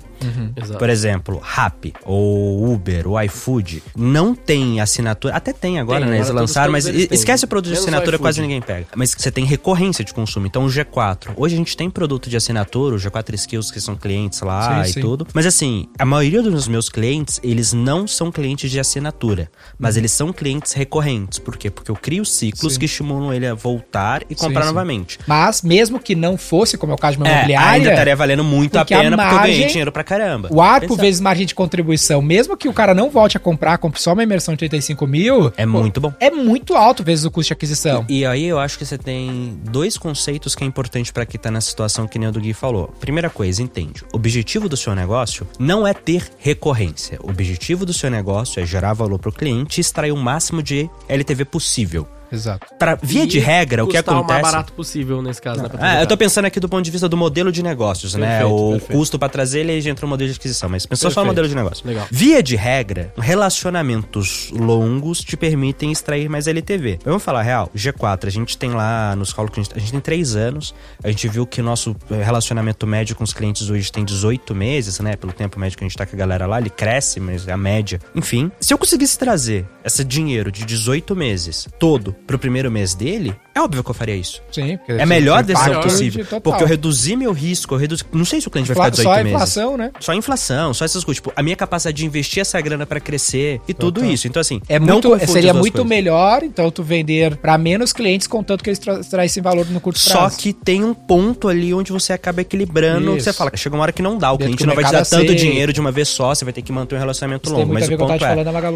[0.56, 0.78] Exato.
[0.78, 5.34] Por exemplo, Rappi, ou Uber, ou iFood, não tem assinatura.
[5.36, 6.18] Até tem agora, Tem, né?
[6.18, 8.88] Eles lançaram, mas esquece o produto de assinatura, quase ninguém pega.
[8.96, 10.46] Mas você tem recorrência de consumo.
[10.46, 11.30] Então o G4.
[11.36, 14.90] Hoje a gente tem produto de assinatura, o G4 Skills, que são clientes lá Sim,
[14.90, 15.02] e sim.
[15.02, 15.26] tudo.
[15.34, 19.50] Mas assim, a maioria dos meus clientes, eles não são clientes de assinatura.
[19.80, 20.02] Mas Uhum.
[20.02, 21.40] eles são clientes recorrentes.
[21.40, 21.70] Por quê?
[21.72, 22.80] Porque eu crio ciclos Sim.
[22.80, 25.18] que estimulam ele a voltar e comprar novamente.
[25.26, 28.16] Mas mesmo que não fosse, como é o caso de uma É, imobiliária, ainda estaria
[28.16, 30.50] valendo muito a porque a pena porque eu ganhei margem- dinheiro pra caramba.
[30.52, 30.96] O Exato.
[30.98, 34.24] vezes margem de contribuição, mesmo que o cara não volte a comprar, compre só uma
[34.24, 36.14] imersão de 35 mil, É pô, muito bom.
[36.20, 38.06] é muito alto vezes o custo de aquisição.
[38.10, 41.52] E aí eu acho que você tem dois conceitos que é importante pra quem tá
[41.52, 42.88] nessa situação que nem o do Gui falou.
[43.00, 44.04] Primeira coisa, entende.
[44.12, 47.20] O objetivo do seu negócio não é ter recorrência.
[47.24, 50.90] O objetivo do seu negócio é gerar valor pro cliente e extrair o máximo de
[51.08, 52.08] LTV possível.
[52.32, 52.68] Exato.
[52.78, 55.70] Pra via E de regra, o que acontece o mais barato possível nesse caso, né?
[55.80, 58.40] Ah, eu tô pensando aqui do ponto de vista do modelo de negócios, né?
[58.40, 58.92] Perfeito, O perfeito.
[58.98, 61.28] custo pra trazer ele aí já entra o modelo de aquisição, mas pensou só no
[61.28, 61.86] modelo de negócio.
[61.88, 62.06] Legal.
[62.12, 67.00] Via de regra, relacionamentos longos te permitem extrair mais LTV.
[67.04, 67.72] Vamos falar a real?
[67.76, 70.74] G4, a gente tem lá nos cálculos que a gente, a gente tem três anos.
[71.04, 74.54] A gente viu que o nosso eh, relacionamento médio com os clientes hoje tem 18
[74.56, 75.16] meses, né?
[75.16, 77.58] Pelo tempo médio que a gente tá com a galera lá, ele cresce, mas a
[77.58, 78.00] média.
[78.16, 83.34] Enfim, se eu conseguisse trazer esse dinheiro de 18 meses todo pro primeiro mês dele,
[83.54, 84.42] é óbvio que eu faria isso.
[84.52, 84.78] Sim.
[84.78, 86.24] porque É a melhor decisão possível.
[86.26, 86.42] total.
[86.42, 88.04] Porque eu reduzi meu risco, eu reduzi.
[88.12, 89.32] Não sei se o cliente vai ficar Infla- 18 Só a meses.
[89.34, 89.92] inflação, né?
[90.00, 91.18] Só a inflação, só essas coisas.
[91.22, 94.28] Tipo, a minha capacidade de investir essa grana pra crescer e tudo isso.
[94.28, 95.90] Então, assim, É muito, seria muito coisas.
[95.90, 100.00] melhor, então, tu vender pra menos clientes, contanto que eles tra trazem valor no curto
[100.00, 100.38] Só prazo.
[100.38, 103.16] que tem um ponto ali onde você acaba equilibrando.
[103.18, 103.26] Isso.
[103.26, 104.32] Você fala, chega uma hora que não dá.
[104.32, 105.36] O Dentro cliente não vai te dar tanto aceita.
[105.36, 107.74] dinheiro de uma vez só, você vai ter que manter um relacionamento Isso longo.
[107.74, 108.36] Mas o ponto é,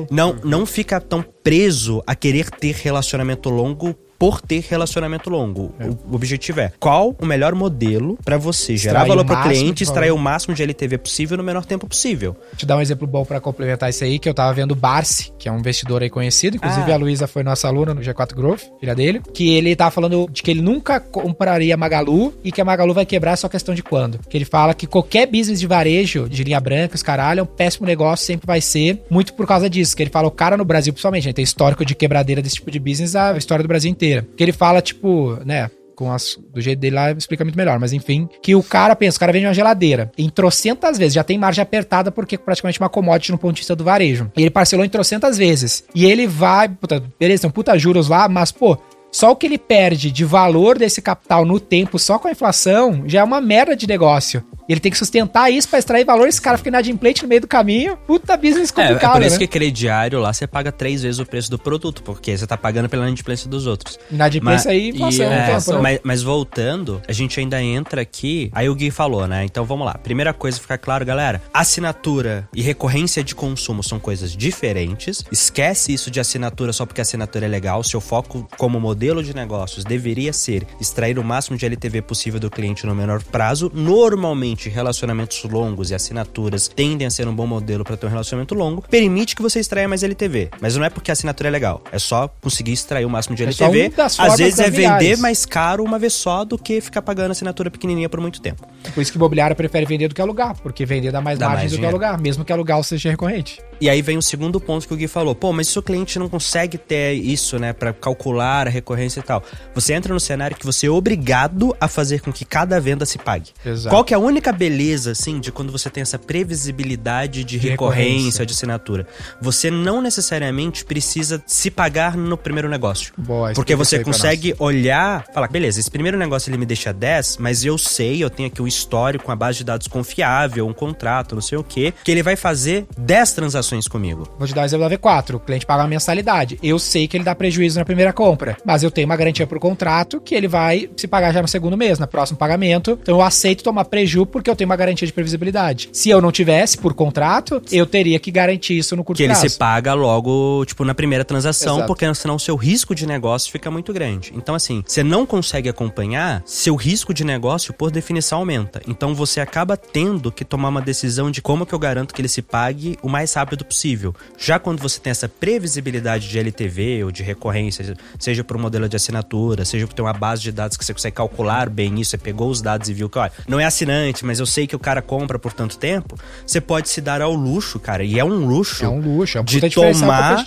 [0.10, 5.74] não, não fica tão preso a querer ter relacionamento longo por ter relacionamento longo.
[5.82, 9.56] O, o objetivo é qual o melhor modelo pra você gerar valor o pro máximo
[9.56, 12.34] cliente, extrair o máximo de LTV possível no menor tempo possível.
[12.34, 14.76] Vou te dar um exemplo bom pra complementar isso aí, que eu tava vendo o
[14.76, 16.94] Barsi, que é um investidor aí conhecido, inclusive Ah.
[16.94, 20.44] a Luísa foi nossa aluna no G4 Growth, filha dele, que ele tava falando de
[20.44, 23.82] que ele nunca compraria Magalu e que a Magalu vai quebrar, é só questão de
[23.82, 24.20] quando.
[24.30, 27.48] Que ele fala que qualquer business de varejo, de linha branca, os caralho, é um
[27.48, 29.96] péssimo negócio, sempre vai ser, muito por causa disso.
[29.96, 32.70] Que ele fala, o cara no Brasil, principalmente, né, tem histórico de quebradeira desse tipo
[32.70, 34.28] de business, a história do Brasil inteira.
[34.36, 37.80] Que ele fala, tipo, né, com as, do jeito dele lá, explica muito melhor.
[37.80, 41.24] Mas enfim, que o cara pensa, o cara vende uma geladeira em trocentas vezes, já
[41.24, 44.32] tem margem apertada porque praticamente uma commodity no ponto de vista do varejo.
[44.36, 45.84] E ele parcelou em trocentas vezes.
[45.94, 48.78] E ele vai, puta, beleza, um puta juros lá, mas pô,
[49.12, 53.04] só o que ele perde de valor desse capital no tempo, só com a inflação,
[53.06, 54.44] já é uma merda de negócio.
[54.72, 56.28] Ele tem que sustentar isso pra extrair valor.
[56.28, 57.98] Esse cara fica inadimplente no meio do caminho.
[58.08, 59.40] Puta business É, complicado, é por isso né?
[59.40, 62.88] que crediário lá você paga três vezes o preço do produto, porque você tá pagando
[62.88, 64.00] pela inadimplência dos outros.
[64.10, 65.26] Inadimplência Mas- aí, inflação.
[65.26, 65.80] e, é, tempo, né?
[65.82, 68.50] Mas, mas voltando, a gente ainda entra aqui.
[68.54, 69.44] Aí o Gui falou, né?
[69.44, 69.96] Então vamos lá.
[69.96, 75.24] Primeira coisa, ficar claro, galera: assinatura e recorrência de consumo são coisas diferentes.
[75.32, 77.84] Esquece isso de assinatura só porque a assinatura é legal.
[77.84, 82.50] Seu foco como modelo de negócios deveria ser extrair o máximo de LTV possível do
[82.50, 83.72] cliente no menor prazo.
[83.74, 88.54] Normalmente, relacionamentos longos e assinaturas tendem a ser um bom modelo para ter um relacionamento
[88.54, 88.84] longo.
[88.90, 90.50] Permite que você extraia mais LTV.
[90.60, 91.84] Mas não é porque a assinatura é legal.
[91.92, 93.94] É só conseguir extrair o máximo de É LTV.
[93.98, 98.10] Às vezes é vender mais caro uma vez só do que ficar pagando assinatura pequenininha
[98.10, 98.68] por muito tempo.
[98.94, 101.48] Por isso que o imobiliário prefere vender do que alugar, porque vender dá mais Dá
[101.48, 103.62] margem mais do que alugar, mesmo que alugar seja recorrente.
[103.82, 105.34] E aí vem o segundo ponto que o Gui falou.
[105.34, 109.24] Pô, mas se o cliente não consegue ter isso, né, Pra calcular a recorrência e
[109.24, 109.44] tal.
[109.74, 113.18] Você entra no cenário que você é obrigado a fazer com que cada venda se
[113.18, 113.50] pague.
[113.66, 113.90] Exato.
[113.90, 117.70] Qual que é a única beleza, assim, de quando você tem essa previsibilidade de, De
[117.70, 118.46] recorrência, recorrência.
[118.46, 119.08] de assinatura?
[119.42, 123.14] Você não necessariamente precisa se pagar no primeiro negócio.
[123.18, 127.66] Boa, Porque você consegue olhar, falar, beleza, esse primeiro negócio ele me deixa 10, mas
[127.66, 131.42] eu sei, eu tenho aqui um histórico, uma base de dados confiável, um contrato, não
[131.42, 134.28] sei o quê, que ele vai fazer 10 transações comigo.
[134.38, 135.36] Vou te dar o exemplo da V4.
[135.36, 136.60] O cliente paga uma mensalidade.
[136.62, 139.60] Eu sei que ele dá prejuízo na primeira compra, mas eu tenho uma garantia pro
[139.60, 142.98] contrato que ele vai se pagar já no segundo mês, no próximo pagamento.
[143.02, 145.90] Então eu aceito tomar prejuízo porque eu tenho uma garantia de previsibilidade.
[145.94, 149.34] Se eu não tivesse por contrato, eu teria que garantir isso no curto Que ele
[149.34, 149.50] prazo.
[149.50, 151.88] se paga logo, tipo, na primeira transação, Exato.
[151.88, 154.34] porque senão o seu risco de negócio fica muito grande.
[154.36, 158.82] Então, assim, você não consegue acompanhar, seu risco de negócio, por definição, aumenta.
[158.88, 162.28] Então, você acaba tendo que tomar uma decisão de como que eu garanto que ele
[162.28, 164.16] se pague o mais rápido possível.
[164.38, 168.88] Já quando você tem essa previsibilidade de LTV ou de recorrência, seja por um modelo
[168.88, 172.12] de assinatura, seja por ter uma base de dados que você consegue calcular bem isso,
[172.12, 174.76] você pegou os dados e viu que, olha, não é assinante, mas eu sei que
[174.76, 178.24] o cara compra por tanto tempo, você pode se dar ao luxo, cara, e é
[178.24, 180.46] um luxo É um luxo, é um de tomar.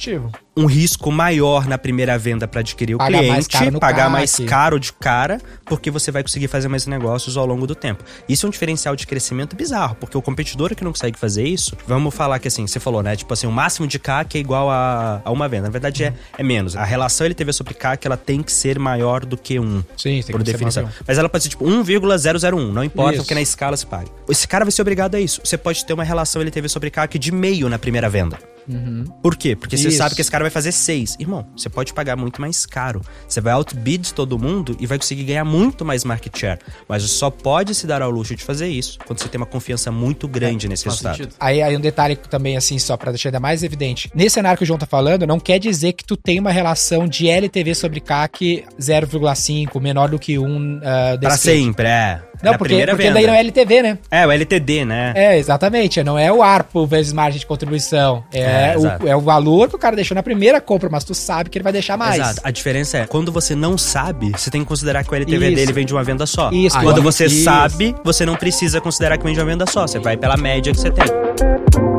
[0.56, 4.78] Um risco maior na primeira venda para adquirir o Pagar cliente, mais pagar mais caro
[4.78, 8.04] de cara, porque você vai conseguir fazer mais negócios ao longo do tempo.
[8.28, 11.76] Isso é um diferencial de crescimento bizarro, porque o competidor que não consegue fazer isso,
[11.86, 13.16] vamos falar que assim, você falou, né?
[13.16, 15.64] Tipo assim, o máximo de CAC é igual a, a uma venda.
[15.64, 16.76] Na verdade, é, é menos.
[16.76, 19.82] A relação LTV sobre CAC, ela tem que ser maior do que um.
[19.96, 20.84] Sim, tem por que ser definição.
[20.84, 20.94] maior.
[21.06, 23.22] Mas ela pode ser tipo 1,001, não importa, Isso.
[23.22, 24.08] porque na escala se paga.
[24.28, 25.40] Esse cara vai ser obrigado a isso.
[25.44, 28.53] Você pode ter uma relação LTV sobre CAC de meio na primeira venda.
[29.22, 29.54] Por quê?
[29.56, 29.98] Porque você Isso.
[29.98, 31.16] sabe que esse cara vai fazer 6.
[31.18, 33.00] Irmão, você pode pagar muito mais caro.
[33.28, 36.58] Você vai outbid todo mundo e vai conseguir ganhar muito mais market share.
[36.88, 39.46] Mas você só pode se dar ao luxo de fazer isso quando você tem uma
[39.46, 41.16] confiança muito grande nesse Faz resultado.
[41.16, 41.34] sentido.
[41.38, 44.10] Aí, aí um detalhe também, assim, só pra deixar ainda mais evidente.
[44.14, 47.06] Nesse cenário que o João tá falando, não quer dizer que tu tem uma relação
[47.06, 52.22] de LTV sobre CAC 0,5, menor do que um uh, Pra sempre, é.
[52.44, 53.14] Não, porque, porque venda.
[53.14, 53.98] daí não é LTV, né?
[54.10, 55.12] É, o LTD, né?
[55.14, 56.02] É, exatamente.
[56.02, 58.24] Não é o ARPO vezes margem de contribuição.
[58.32, 61.14] É, É, o, é o valor que o cara deixou na primeira compra, mas tu
[61.14, 62.20] sabe que ele vai deixar mais.
[62.20, 62.40] Exato.
[62.44, 65.56] A diferença é, quando você não sabe, você tem que considerar que o LTV Isso.
[65.56, 66.50] dele vem de uma venda só.
[66.52, 67.44] Isso, Quando você isso.
[67.44, 69.86] sabe, você não precisa considerar que vem de uma venda só.
[69.86, 71.93] Você vai pela média que você tem.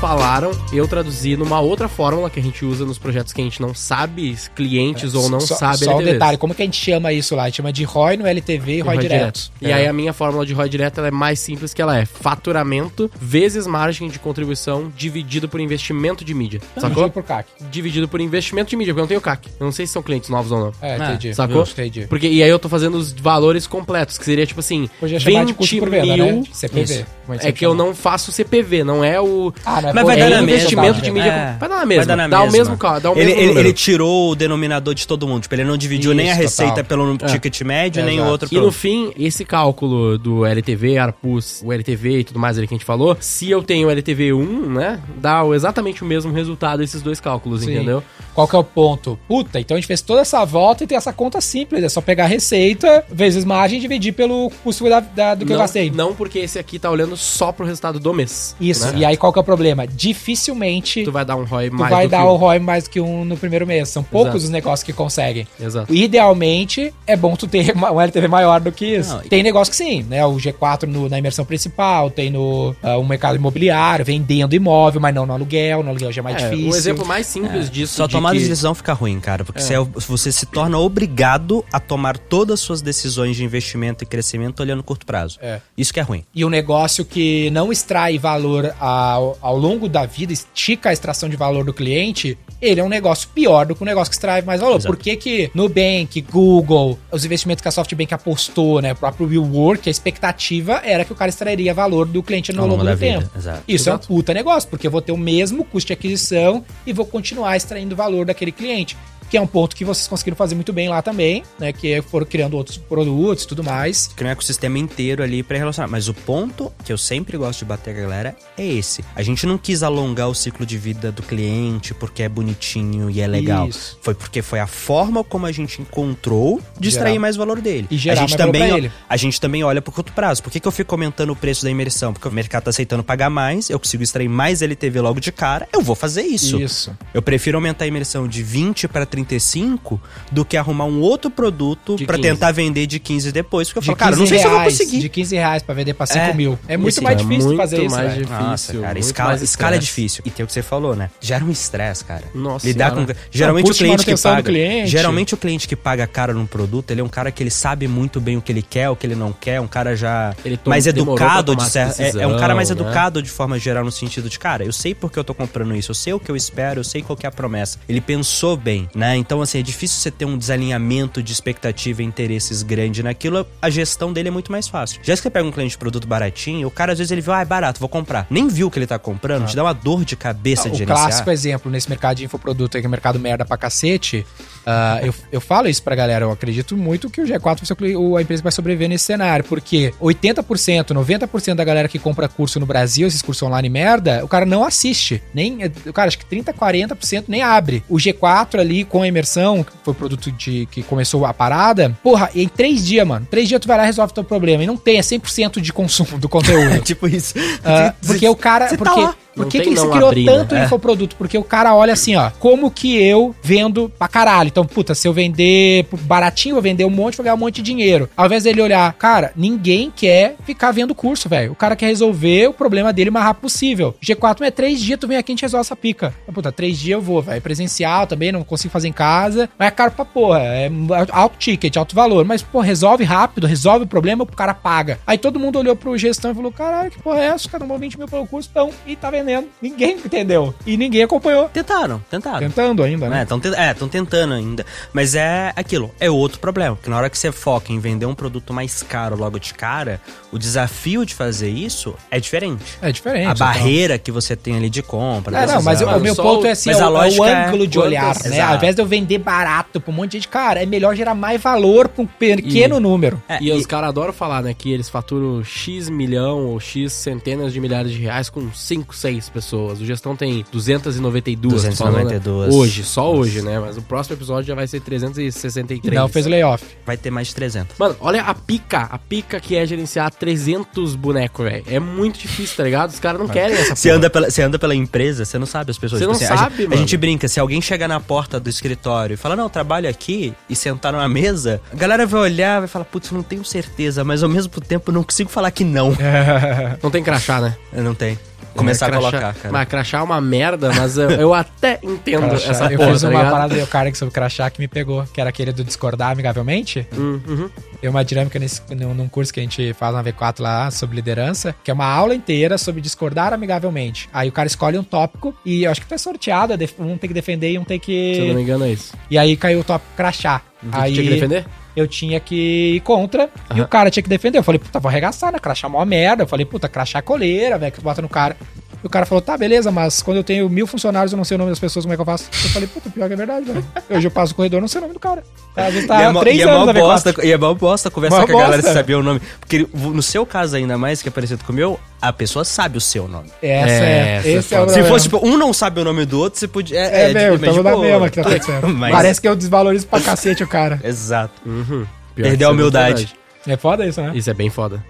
[0.00, 3.60] Falaram, eu traduzi numa outra fórmula que a gente usa nos projetos que a gente
[3.60, 6.12] não sabe, clientes ou não só, sabe Só um LTVs.
[6.12, 7.42] detalhe, como que a gente chama isso lá?
[7.42, 9.50] A gente chama de ROI no LTV e ROI, direto.
[9.60, 12.04] E aí a minha fórmula de ROI direto ela é mais simples que ela é
[12.06, 16.60] faturamento vezes margem de contribuição dividido por investimento de mídia.
[16.76, 16.88] Sacou?
[16.90, 17.10] Sacou?
[17.10, 17.48] por CAC.
[17.70, 19.48] Dividido por investimento de mídia, porque eu não tenho CAC.
[19.58, 20.72] Eu não sei se são clientes novos ou não.
[20.80, 21.34] É, Ah, entendi.
[21.34, 21.62] Sacou?
[21.62, 22.06] Entendi.
[22.08, 25.40] Porque, e aí eu tô fazendo os valores completos, que seria tipo assim, Podia chamar
[25.40, 26.36] de 20 custo por venda, mil...
[26.36, 26.42] né?
[26.52, 27.04] CPV.
[27.40, 27.84] É que eu chama.
[27.84, 29.52] não faço CPV, não é o...
[29.64, 31.02] Ah, não é Mas vai é dar na investimento mesma.
[31.02, 31.28] de mídia.
[31.30, 31.56] É.
[31.58, 32.04] Vai dar na mesma.
[32.04, 34.94] Vai dar na dá o mesmo, ca- dá o ele, mesmo ele, tirou o denominador
[34.94, 35.42] de todo mundo.
[35.42, 36.84] Tipo, ele não dividiu nem a receita total.
[36.84, 41.72] pelo ticket médio, nem o outro E no fim, esse cálculo do LTV, ARPUS, o
[41.72, 45.00] LTV e tudo mais ali que a gente falou, se eu tenho LTV 1, né,
[45.16, 47.74] dá exatamente o mesmo resultado esses dois cálculos, Sim.
[47.74, 48.02] entendeu?
[48.34, 49.18] Qual que é o ponto?
[49.26, 51.82] Puta, então a gente fez toda essa volta e tem essa conta simples.
[51.82, 55.52] É só pegar a receita vezes margem e dividir pelo custo da, da- do que
[55.52, 55.90] eu não, gastei.
[55.90, 58.54] não porque esse aqui tá olhando só pro resultado do mês.
[58.60, 58.86] Isso.
[58.92, 58.98] né?
[58.98, 59.77] E aí qual que é o problema?
[59.86, 62.84] Dificilmente Tu vai dar um ROI tu mais vai do dar que o ROI mais
[62.84, 63.88] do que um no primeiro mês.
[63.88, 64.44] São poucos Exato.
[64.44, 65.46] os negócios que conseguem.
[65.60, 65.92] Exato.
[65.92, 69.14] Idealmente, é bom tu ter uma- um LTV maior do que isso.
[69.14, 70.24] Não, e- Tem negócio que sim, né?
[70.26, 75.14] O G4 no- na imersão principal, tem no ah, um mercado imobiliário, vendendo imóvel, mas
[75.14, 75.82] não no aluguel.
[75.82, 76.70] No aluguel já é mais É, difícil.
[76.72, 79.44] um exemplo mais simples disso Só de tomar que- decisão fica ruim, cara.
[79.44, 84.04] Porque você, é- você se torna obrigado a tomar todas as suas decisões de investimento
[84.04, 85.38] e crescimento olhando curto prazo.
[85.40, 85.60] É.
[85.76, 86.24] Isso que é ruim.
[86.34, 91.28] E um negócio que não extrai valor ao, ao longo da vida, estica a extração
[91.28, 94.40] de valor do cliente, ele é um negócio pior do que um negócio que extrai
[94.42, 94.76] mais valor.
[94.76, 94.94] Exato.
[94.94, 99.88] Por que que Nubank, Google, os investimentos que a SoftBank apostou, né, o próprio WeWork,
[99.88, 102.98] a expectativa era que o cara extrairia valor do cliente no Ao longo longo do
[102.98, 103.28] tempo.
[103.36, 103.62] exato.
[103.66, 104.02] Isso Exato.
[104.02, 107.04] é um puta negócio, porque eu vou ter o mesmo custo de aquisição e vou
[107.04, 108.96] continuar extraindo valor daquele cliente.
[109.30, 111.72] Que é um ponto que vocês conseguiram fazer muito bem lá também, né?
[111.72, 114.08] Que foram criando outros produtos e tudo mais.
[114.16, 115.88] Criar um ecossistema inteiro ali pra relacionar.
[115.88, 119.04] Mas o ponto que eu sempre gosto de bater a galera é esse.
[119.14, 123.20] A gente não quis alongar o ciclo de vida do cliente porque é bonitinho e
[123.20, 123.68] é legal.
[123.68, 123.98] Isso.
[124.02, 127.20] Foi porque foi a forma como a gente encontrou de extrair Gerar.
[127.20, 127.86] mais valor dele.
[127.90, 128.92] E gerar a gente também, ele.
[129.08, 130.42] A gente também olha pro curto prazo.
[130.42, 132.12] Por que, que eu fico aumentando o preço da imersão?
[132.12, 135.68] Porque o mercado tá aceitando pagar mais, eu consigo extrair mais LTV logo de cara,
[135.72, 136.60] eu vou fazer isso.
[136.60, 136.96] Isso.
[137.12, 140.00] Eu prefiro aumentar a imersão de 20 para 35
[140.30, 142.20] do que arrumar um outro produto 15.
[142.20, 143.68] tentar vender de 15 depois.
[143.68, 144.98] Porque eu De falo, cara, não 15 sei se eu vou reais, conseguir.
[145.00, 146.34] De 15 reais pra vender pra 5 É.
[146.34, 146.58] mil.
[146.68, 148.36] É muito Assim, mais é difícil muito fazer isso, mais difícil.
[148.38, 150.22] Nossa, cara, escala, mais escala é difícil.
[150.24, 151.10] E tem o que você falou, né?
[151.20, 152.24] Gera um estresse, cara.
[152.34, 153.14] Nossa Lidar senhora.
[153.14, 153.20] com.
[153.30, 154.42] Geralmente o custo de cliente que paga.
[154.42, 154.88] cliente.
[154.90, 157.86] Geralmente o cliente que paga caro num produto, ele é um cara que ele sabe
[157.88, 160.56] muito bem o que ele quer, o que ele não quer, um cara já Ele
[160.56, 162.00] tom- mais educado de certo.
[162.00, 162.74] É, é um cara mais né?
[162.74, 165.90] educado de forma geral no sentido de, cara, eu sei porque eu tô comprando isso,
[165.90, 167.78] eu sei o que eu espero, eu sei qual que é a promessa.
[167.88, 169.07] Ele pensou bem, né?
[169.16, 173.70] Então, assim, é difícil você ter um desalinhamento de expectativa e interesses grande naquilo, a
[173.70, 175.00] gestão dele é muito mais fácil.
[175.02, 177.32] Já que você pega um cliente de produto baratinho, o cara às vezes ele viu,
[177.32, 178.26] ah, é barato, vou comprar.
[178.30, 180.74] Nem viu o que ele tá comprando, te dá uma dor de cabeça Ah, de
[180.74, 181.06] o gerenciar.
[181.08, 184.26] clássico exemplo nesse mercado de infoproduto aí, que é mercado merda pra cacete.
[184.66, 187.72] ah, eu, eu falo isso pra galera, eu acredito muito que o G4 vai ser
[187.72, 191.98] o cli- o- a empresa vai sobreviver nesse cenário, porque 80%, 90% da galera que
[191.98, 195.22] compra curso no Brasil, esses cursos online merda, o cara não assiste.
[195.32, 197.82] Nem, o cara, acho que 30, 40% nem abre.
[197.88, 201.96] O G4 ali com a imersão, que foi o produto de, que começou a parada,
[202.02, 204.64] porra, em três dias, mano, três dias tu vai lá e resolve teu problema.
[204.64, 206.80] E não tem, é 100% de consumo do conteúdo.
[206.82, 207.34] tipo isso.
[207.64, 208.68] Ah, porque o cara.
[208.68, 209.14] Você tá porque lá.
[209.44, 210.32] Por que, que se não criou abrir, né?
[210.32, 210.64] tanto É.
[210.64, 211.16] infoproduto?
[211.16, 214.48] Porque o cara olha assim, ó, como que eu vendo pra caralho?
[214.48, 217.62] Então, puta, se eu vender baratinho, vou vender um monte, vou ganhar um monte de
[217.62, 218.08] dinheiro.
[218.16, 221.52] Ao invés dele olhar, cara, ninguém quer ficar vendo curso, velho.
[221.52, 223.94] O cara quer resolver o problema dele o mais rápido possível.
[224.02, 226.14] G4 é três dias, tu vem aqui e a gente resolve essa pica.
[226.26, 227.40] Ah, Puta, três dias eu vou, velho.
[227.42, 229.48] Presencial também, não consigo fazer em casa.
[229.58, 230.40] Mas é caro pra porra.
[230.40, 230.70] É
[231.10, 232.24] alto ticket, alto valor.
[232.24, 234.98] Mas, pô, resolve rápido, resolve o problema, o cara paga.
[235.06, 237.36] Aí todo mundo olhou pro gestão e falou: caralho, que porra é essa?
[237.36, 239.48] Os caras não 20 mil pelo curso, então, e tá vendendo.
[239.60, 240.54] Ninguém entendeu.
[240.66, 241.48] E ninguém acompanhou.
[241.48, 242.38] Tentaram, tentaram.
[242.40, 243.20] Tentando ainda, né?
[243.20, 244.64] É, estão é, tão tentando ainda.
[244.92, 246.76] Mas é aquilo, é outro problema.
[246.76, 250.00] Porque na hora que você foca em vender um produto mais caro logo de cara,
[250.32, 252.78] o desafio de fazer isso é diferente.
[252.80, 253.26] É, diferente.
[253.28, 253.46] a então.
[253.46, 255.36] barreira que você tem ali de compra.
[255.36, 255.94] É, não, mas decisão.
[255.94, 257.46] o, o meu ponto o- é assim, mas é, a o- é lógica o é
[257.46, 258.36] ângulo de olhar, né?
[258.36, 258.50] Exato.
[258.50, 261.14] Ao invés de eu vender barato pra um monte de gente, cara, é melhor gerar
[261.14, 263.22] mais valor pra um pequeno número.
[263.28, 267.52] É, E, os caras adoram falar, né, que eles faturam X milhão ou X centenas
[267.52, 269.80] de milhares de reais com 5, 6 pessoas.
[269.80, 271.62] O gestão tem 292.
[271.62, 271.78] 292.
[271.78, 272.54] falando, né?
[272.54, 273.58] Hoje, só hoje, né?
[273.58, 275.94] Mas o próximo episódio já vai ser 363.
[275.94, 276.62] Não fez layoff.
[276.84, 277.78] vai ter mais de 300.
[277.78, 281.64] Mano, olha a pica, a pica que é gerenciar 300 bonecos, velho.
[281.66, 282.90] É muito difícil, tá ligado?
[282.90, 285.70] Os caras não querem essa Você anda, pela, você anda pela empresa, você não sabe
[285.70, 286.00] as pessoas.
[286.00, 286.80] Você não a sabe, gente, a mano.
[286.80, 290.34] gente brinca, se alguém chegar na porta do escritório e falar, não, eu trabalho aqui,
[290.48, 294.22] e sentar numa mesa, a galera vai olhar, vai falar, putz, não tenho certeza, mas
[294.22, 295.88] ao mesmo tempo não consigo falar que não.
[296.82, 297.56] Não tem crachá, né?
[297.72, 298.18] Eu não tenho.
[298.58, 299.52] Começar É, a crachá- colocar, cara.
[299.52, 302.50] Mas crachá é uma merda, mas eu, eu até entendo Crachá.
[302.50, 303.32] essa eu porra, fiz tá uma ligado?
[303.32, 306.86] parada do cara que sobre crachá que me pegou, que era aquele do discordar amigavelmente.
[306.96, 307.50] Hum, uhum.
[307.80, 311.54] Tem uma dinâmica nesse, num, curso que a gente faz na V4 lá sobre liderança,
[311.62, 314.08] que é uma aula inteira sobre discordar amigavelmente.
[314.12, 316.96] Aí o cara escolhe um tópico e eu acho que tá sorteado, é def- um
[316.98, 318.40] tem que defender e um tem Se eu não me que.
[318.42, 318.92] engano é isso.
[319.10, 320.40] E aí caiu o tópico crachá.
[320.60, 321.46] Que Aí tinha que defender?
[321.78, 323.62] Eu tinha que ir contra e Aham.
[323.64, 324.38] o cara tinha que defender.
[324.38, 325.38] Eu falei, puta, vou arregaçar, né?
[325.38, 326.22] Crachá é mó merda.
[326.24, 328.36] Eu falei, puta, crachá é coleira, velho, que bota no cara.
[328.82, 331.34] E o cara falou, tá, beleza, mas quando eu tenho mil funcionários, eu não sei
[331.34, 332.26] o nome das pessoas, como é que eu faço?
[332.44, 333.64] Eu falei, puta, pior que é verdade, velho.
[333.90, 335.24] Hoje eu passo o corredor, não sei o nome do cara.
[335.56, 336.80] Às vezes E tá é mó- três e é anos mó na V4.
[336.80, 338.68] bosta, e é mó bosta conversar Mó com a galera bosta.
[338.68, 339.20] se saber o nome.
[339.40, 342.78] Porque no seu caso ainda mais, que é parecido com o meu, a pessoa sabe
[342.78, 343.28] o seu nome.
[343.42, 344.68] Essa É, é, essa esse é é o.
[344.68, 346.78] Se fosse, tipo, um não sabe o nome do outro, você podia...
[346.78, 348.68] É, meu, mas, tamo na tipo, mesma que tá acontecendo.
[348.74, 350.80] mas- Parece que eu desvalorizo pra cacete o cara.
[350.84, 351.32] Exato.
[351.44, 351.84] Uhum.
[352.14, 353.16] Perdeu a isso é humildade.
[353.46, 354.12] É foda isso, né?
[354.14, 354.84] Isso é bem foda.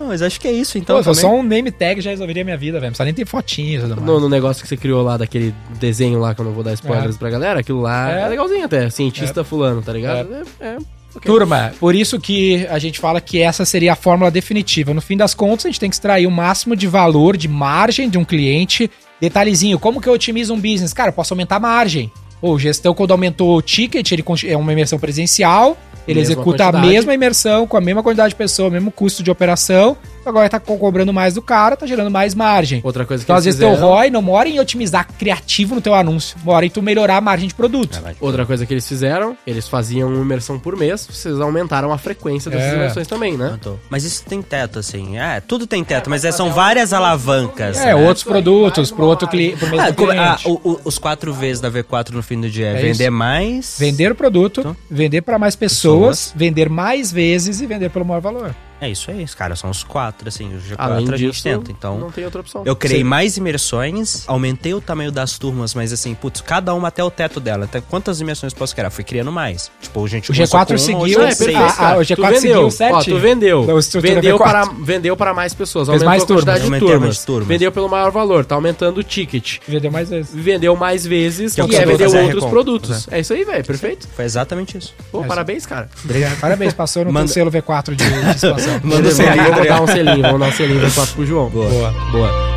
[0.00, 0.96] Não, mas acho que é isso, então.
[0.96, 1.20] Pô, também.
[1.20, 2.86] só um name tag já resolveria minha vida, velho.
[2.86, 4.06] Não precisa nem ter fotinhos e tudo mais.
[4.06, 6.72] No, no negócio que você criou lá, daquele desenho lá, que eu não vou dar
[6.74, 8.28] spoilers pra galera, aquilo lá é, É.
[8.28, 8.88] legalzinho até.
[8.90, 10.28] Cientista fulano, tá ligado?
[10.60, 10.66] É.
[10.66, 10.76] é,
[11.14, 11.20] ok.
[11.24, 14.94] Turma, por isso que a gente fala que essa seria a fórmula definitiva.
[14.94, 18.08] No fim das contas, a gente tem que extrair o máximo de valor, de margem
[18.08, 18.90] de um cliente.
[19.20, 20.92] Detalhezinho, como que eu otimizo um business?
[20.92, 22.10] Cara, eu posso aumentar a margem.
[22.40, 25.76] Ou o gestão, quando aumentou o ticket, ele é uma imersão presencial,
[26.08, 26.86] ele Mesma executa a quantidade.
[26.88, 29.96] mesma imersão, com a mesma quantidade de pessoa, mesmo custo de operação.
[30.28, 32.80] Agora tá co- cobrando mais do cara, tá gerando mais margem.
[32.84, 35.80] Outra coisa que Então, às vezes, teu fizeram- ROI não mora em otimizar criativo no
[35.80, 38.00] teu anúncio, mora em tu melhorar a margem de produto.
[38.20, 42.50] Outra coisa que eles fizeram, eles faziam uma imersão por mês, vocês aumentaram a frequência
[42.50, 42.76] dessas É.
[42.76, 43.46] imersões também, né?
[43.46, 43.78] Aumentou.
[43.90, 45.18] Mas isso tem teto, assim.
[45.18, 47.76] É, tudo tem teto, mas é, são várias alavancas.
[47.78, 47.94] É, né?
[47.94, 50.48] outros produtos pro outro cli pro mesmo Ah, ah, cliente.
[50.48, 53.12] o- o- os quatro Vs da V4 no fim do dia é, É vender isso.
[53.12, 53.76] mais.
[53.78, 56.32] Vender o produto, Então, vender para mais pessoas, pessoas.
[56.36, 58.54] vender mais vezes e vender pelo maior valor.
[58.80, 59.56] É isso aí, cara.
[59.56, 60.54] São os quatro, assim.
[60.54, 61.70] O G4 Além a gente disso, tenta.
[61.72, 62.62] Então, não tem outra opção.
[62.64, 63.04] eu criei Sim.
[63.04, 67.40] mais imersões, aumentei o tamanho das turmas, mas assim, putz, cada uma até o teto
[67.40, 67.64] dela.
[67.64, 68.90] Até quantas imersões eu posso criar?
[68.90, 69.70] Fui criando mais.
[69.80, 71.56] Tipo, a gente O começou G4 com uma, seguiu hoje Não, é é seis.
[71.56, 73.16] ah, o G4 tu vendeu, seguiu ó, certinho.
[73.16, 73.78] tu vendeu.
[73.78, 74.42] Estrutura Vendeu V4.
[74.42, 76.80] para, vendeu para mais pessoas, aumentou mais a quantidade turmas.
[76.80, 77.00] de turmas.
[77.02, 77.48] mais turmas.
[77.48, 79.58] Vendeu pelo maior valor, tá aumentando o ticket.
[79.66, 80.30] Vendeu mais vezes.
[80.34, 83.08] Vendeu mais vezes Que é e que é vendeu outros produtos.
[83.10, 83.64] É isso aí, velho.
[83.64, 84.06] Perfeito.
[84.14, 84.94] Foi exatamente isso.
[85.10, 85.88] Pô, É parabéns, cara.
[86.04, 86.38] Obrigado.
[86.38, 88.67] Parabéns, passou no selo V4 de, de expansão.
[88.82, 91.50] Manda Beleza, selinho, vamos dar um selinho, vamos dar um selinho do pro João.
[91.50, 91.68] Boa.
[91.68, 91.92] Boa.
[92.12, 92.48] Boa.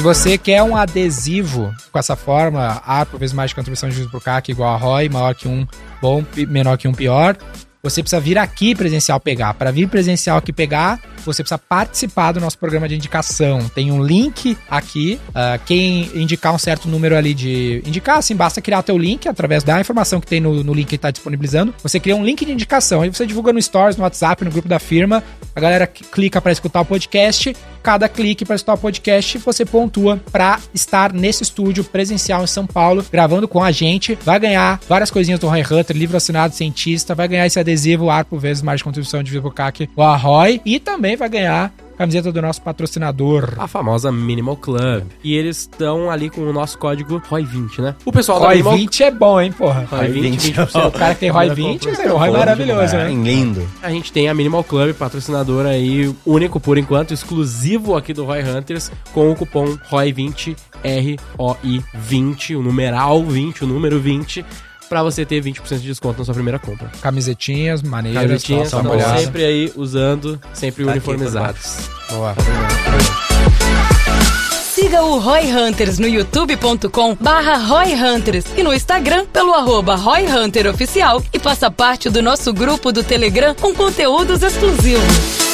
[0.00, 3.96] Se você quer um adesivo com essa forma, A por vezes mais de contribuição de
[3.96, 5.66] juros por CAC igual a ROI, maior que um
[6.00, 7.36] bom, menor que um pior,
[7.82, 9.52] você precisa vir aqui presencial pegar.
[9.52, 13.68] Para vir presencial aqui pegar, você precisa participar do nosso programa de indicação.
[13.74, 15.20] Tem um link aqui.
[15.34, 17.82] ah, quem indicar um certo número ali de.
[17.86, 20.96] Indicar, assim, basta criar teu link através da informação que tem no, no link que
[20.96, 21.74] está disponibilizando.
[21.82, 23.02] Você cria um link de indicação.
[23.02, 25.22] Aí você divulga no Stories, no WhatsApp, no grupo da firma.
[25.54, 27.54] A galera clica para escutar o podcast.
[27.82, 32.66] Cada clique para escutar o podcast, você pontua para estar nesse estúdio presencial em São
[32.66, 34.18] Paulo, gravando com a gente.
[34.22, 38.26] Vai ganhar várias coisinhas do Roy Hunter, livro assinado cientista, vai ganhar esse adesivo AR
[38.26, 42.32] por vezes mais de contribuição de Vivo CAC, o Arroy, e também vai ganhar camiseta
[42.32, 43.52] do nosso patrocinador.
[43.58, 45.04] A famosa Minimal Club.
[45.22, 47.94] E eles estão ali com o nosso código ROI20, né?
[48.06, 49.86] O pessoal da Roy Minimal 20 é bom, hein, porra.
[49.90, 50.88] ROI 20, 20%.
[50.88, 53.12] O cara que tem Roy 20, é um Roy maravilhoso, É, né?
[53.12, 53.68] lindo.
[53.82, 58.42] A gente tem a Minimal Club, patrocinador aí, único por enquanto, exclusivo aqui do Roy
[58.42, 64.42] Hunters, com o cupom ROI20, R-O-I 20, o numeral 20, o número 20,
[64.90, 66.90] pra você ter 20% de desconto na sua primeira compra.
[67.00, 69.20] Camisetinhas, maneiras, Camisetinhas estão olhada.
[69.20, 71.88] sempre aí usando, sempre Tá aqui uniformizados.
[72.10, 72.34] Boa.
[74.74, 80.26] Siga o Roy Hunters no youtube.com barra Roy Hunters e no Instagram pelo arroba Roy
[80.26, 85.49] Hunter Oficial e faça parte do nosso grupo do Telegram com conteúdos exclusivos.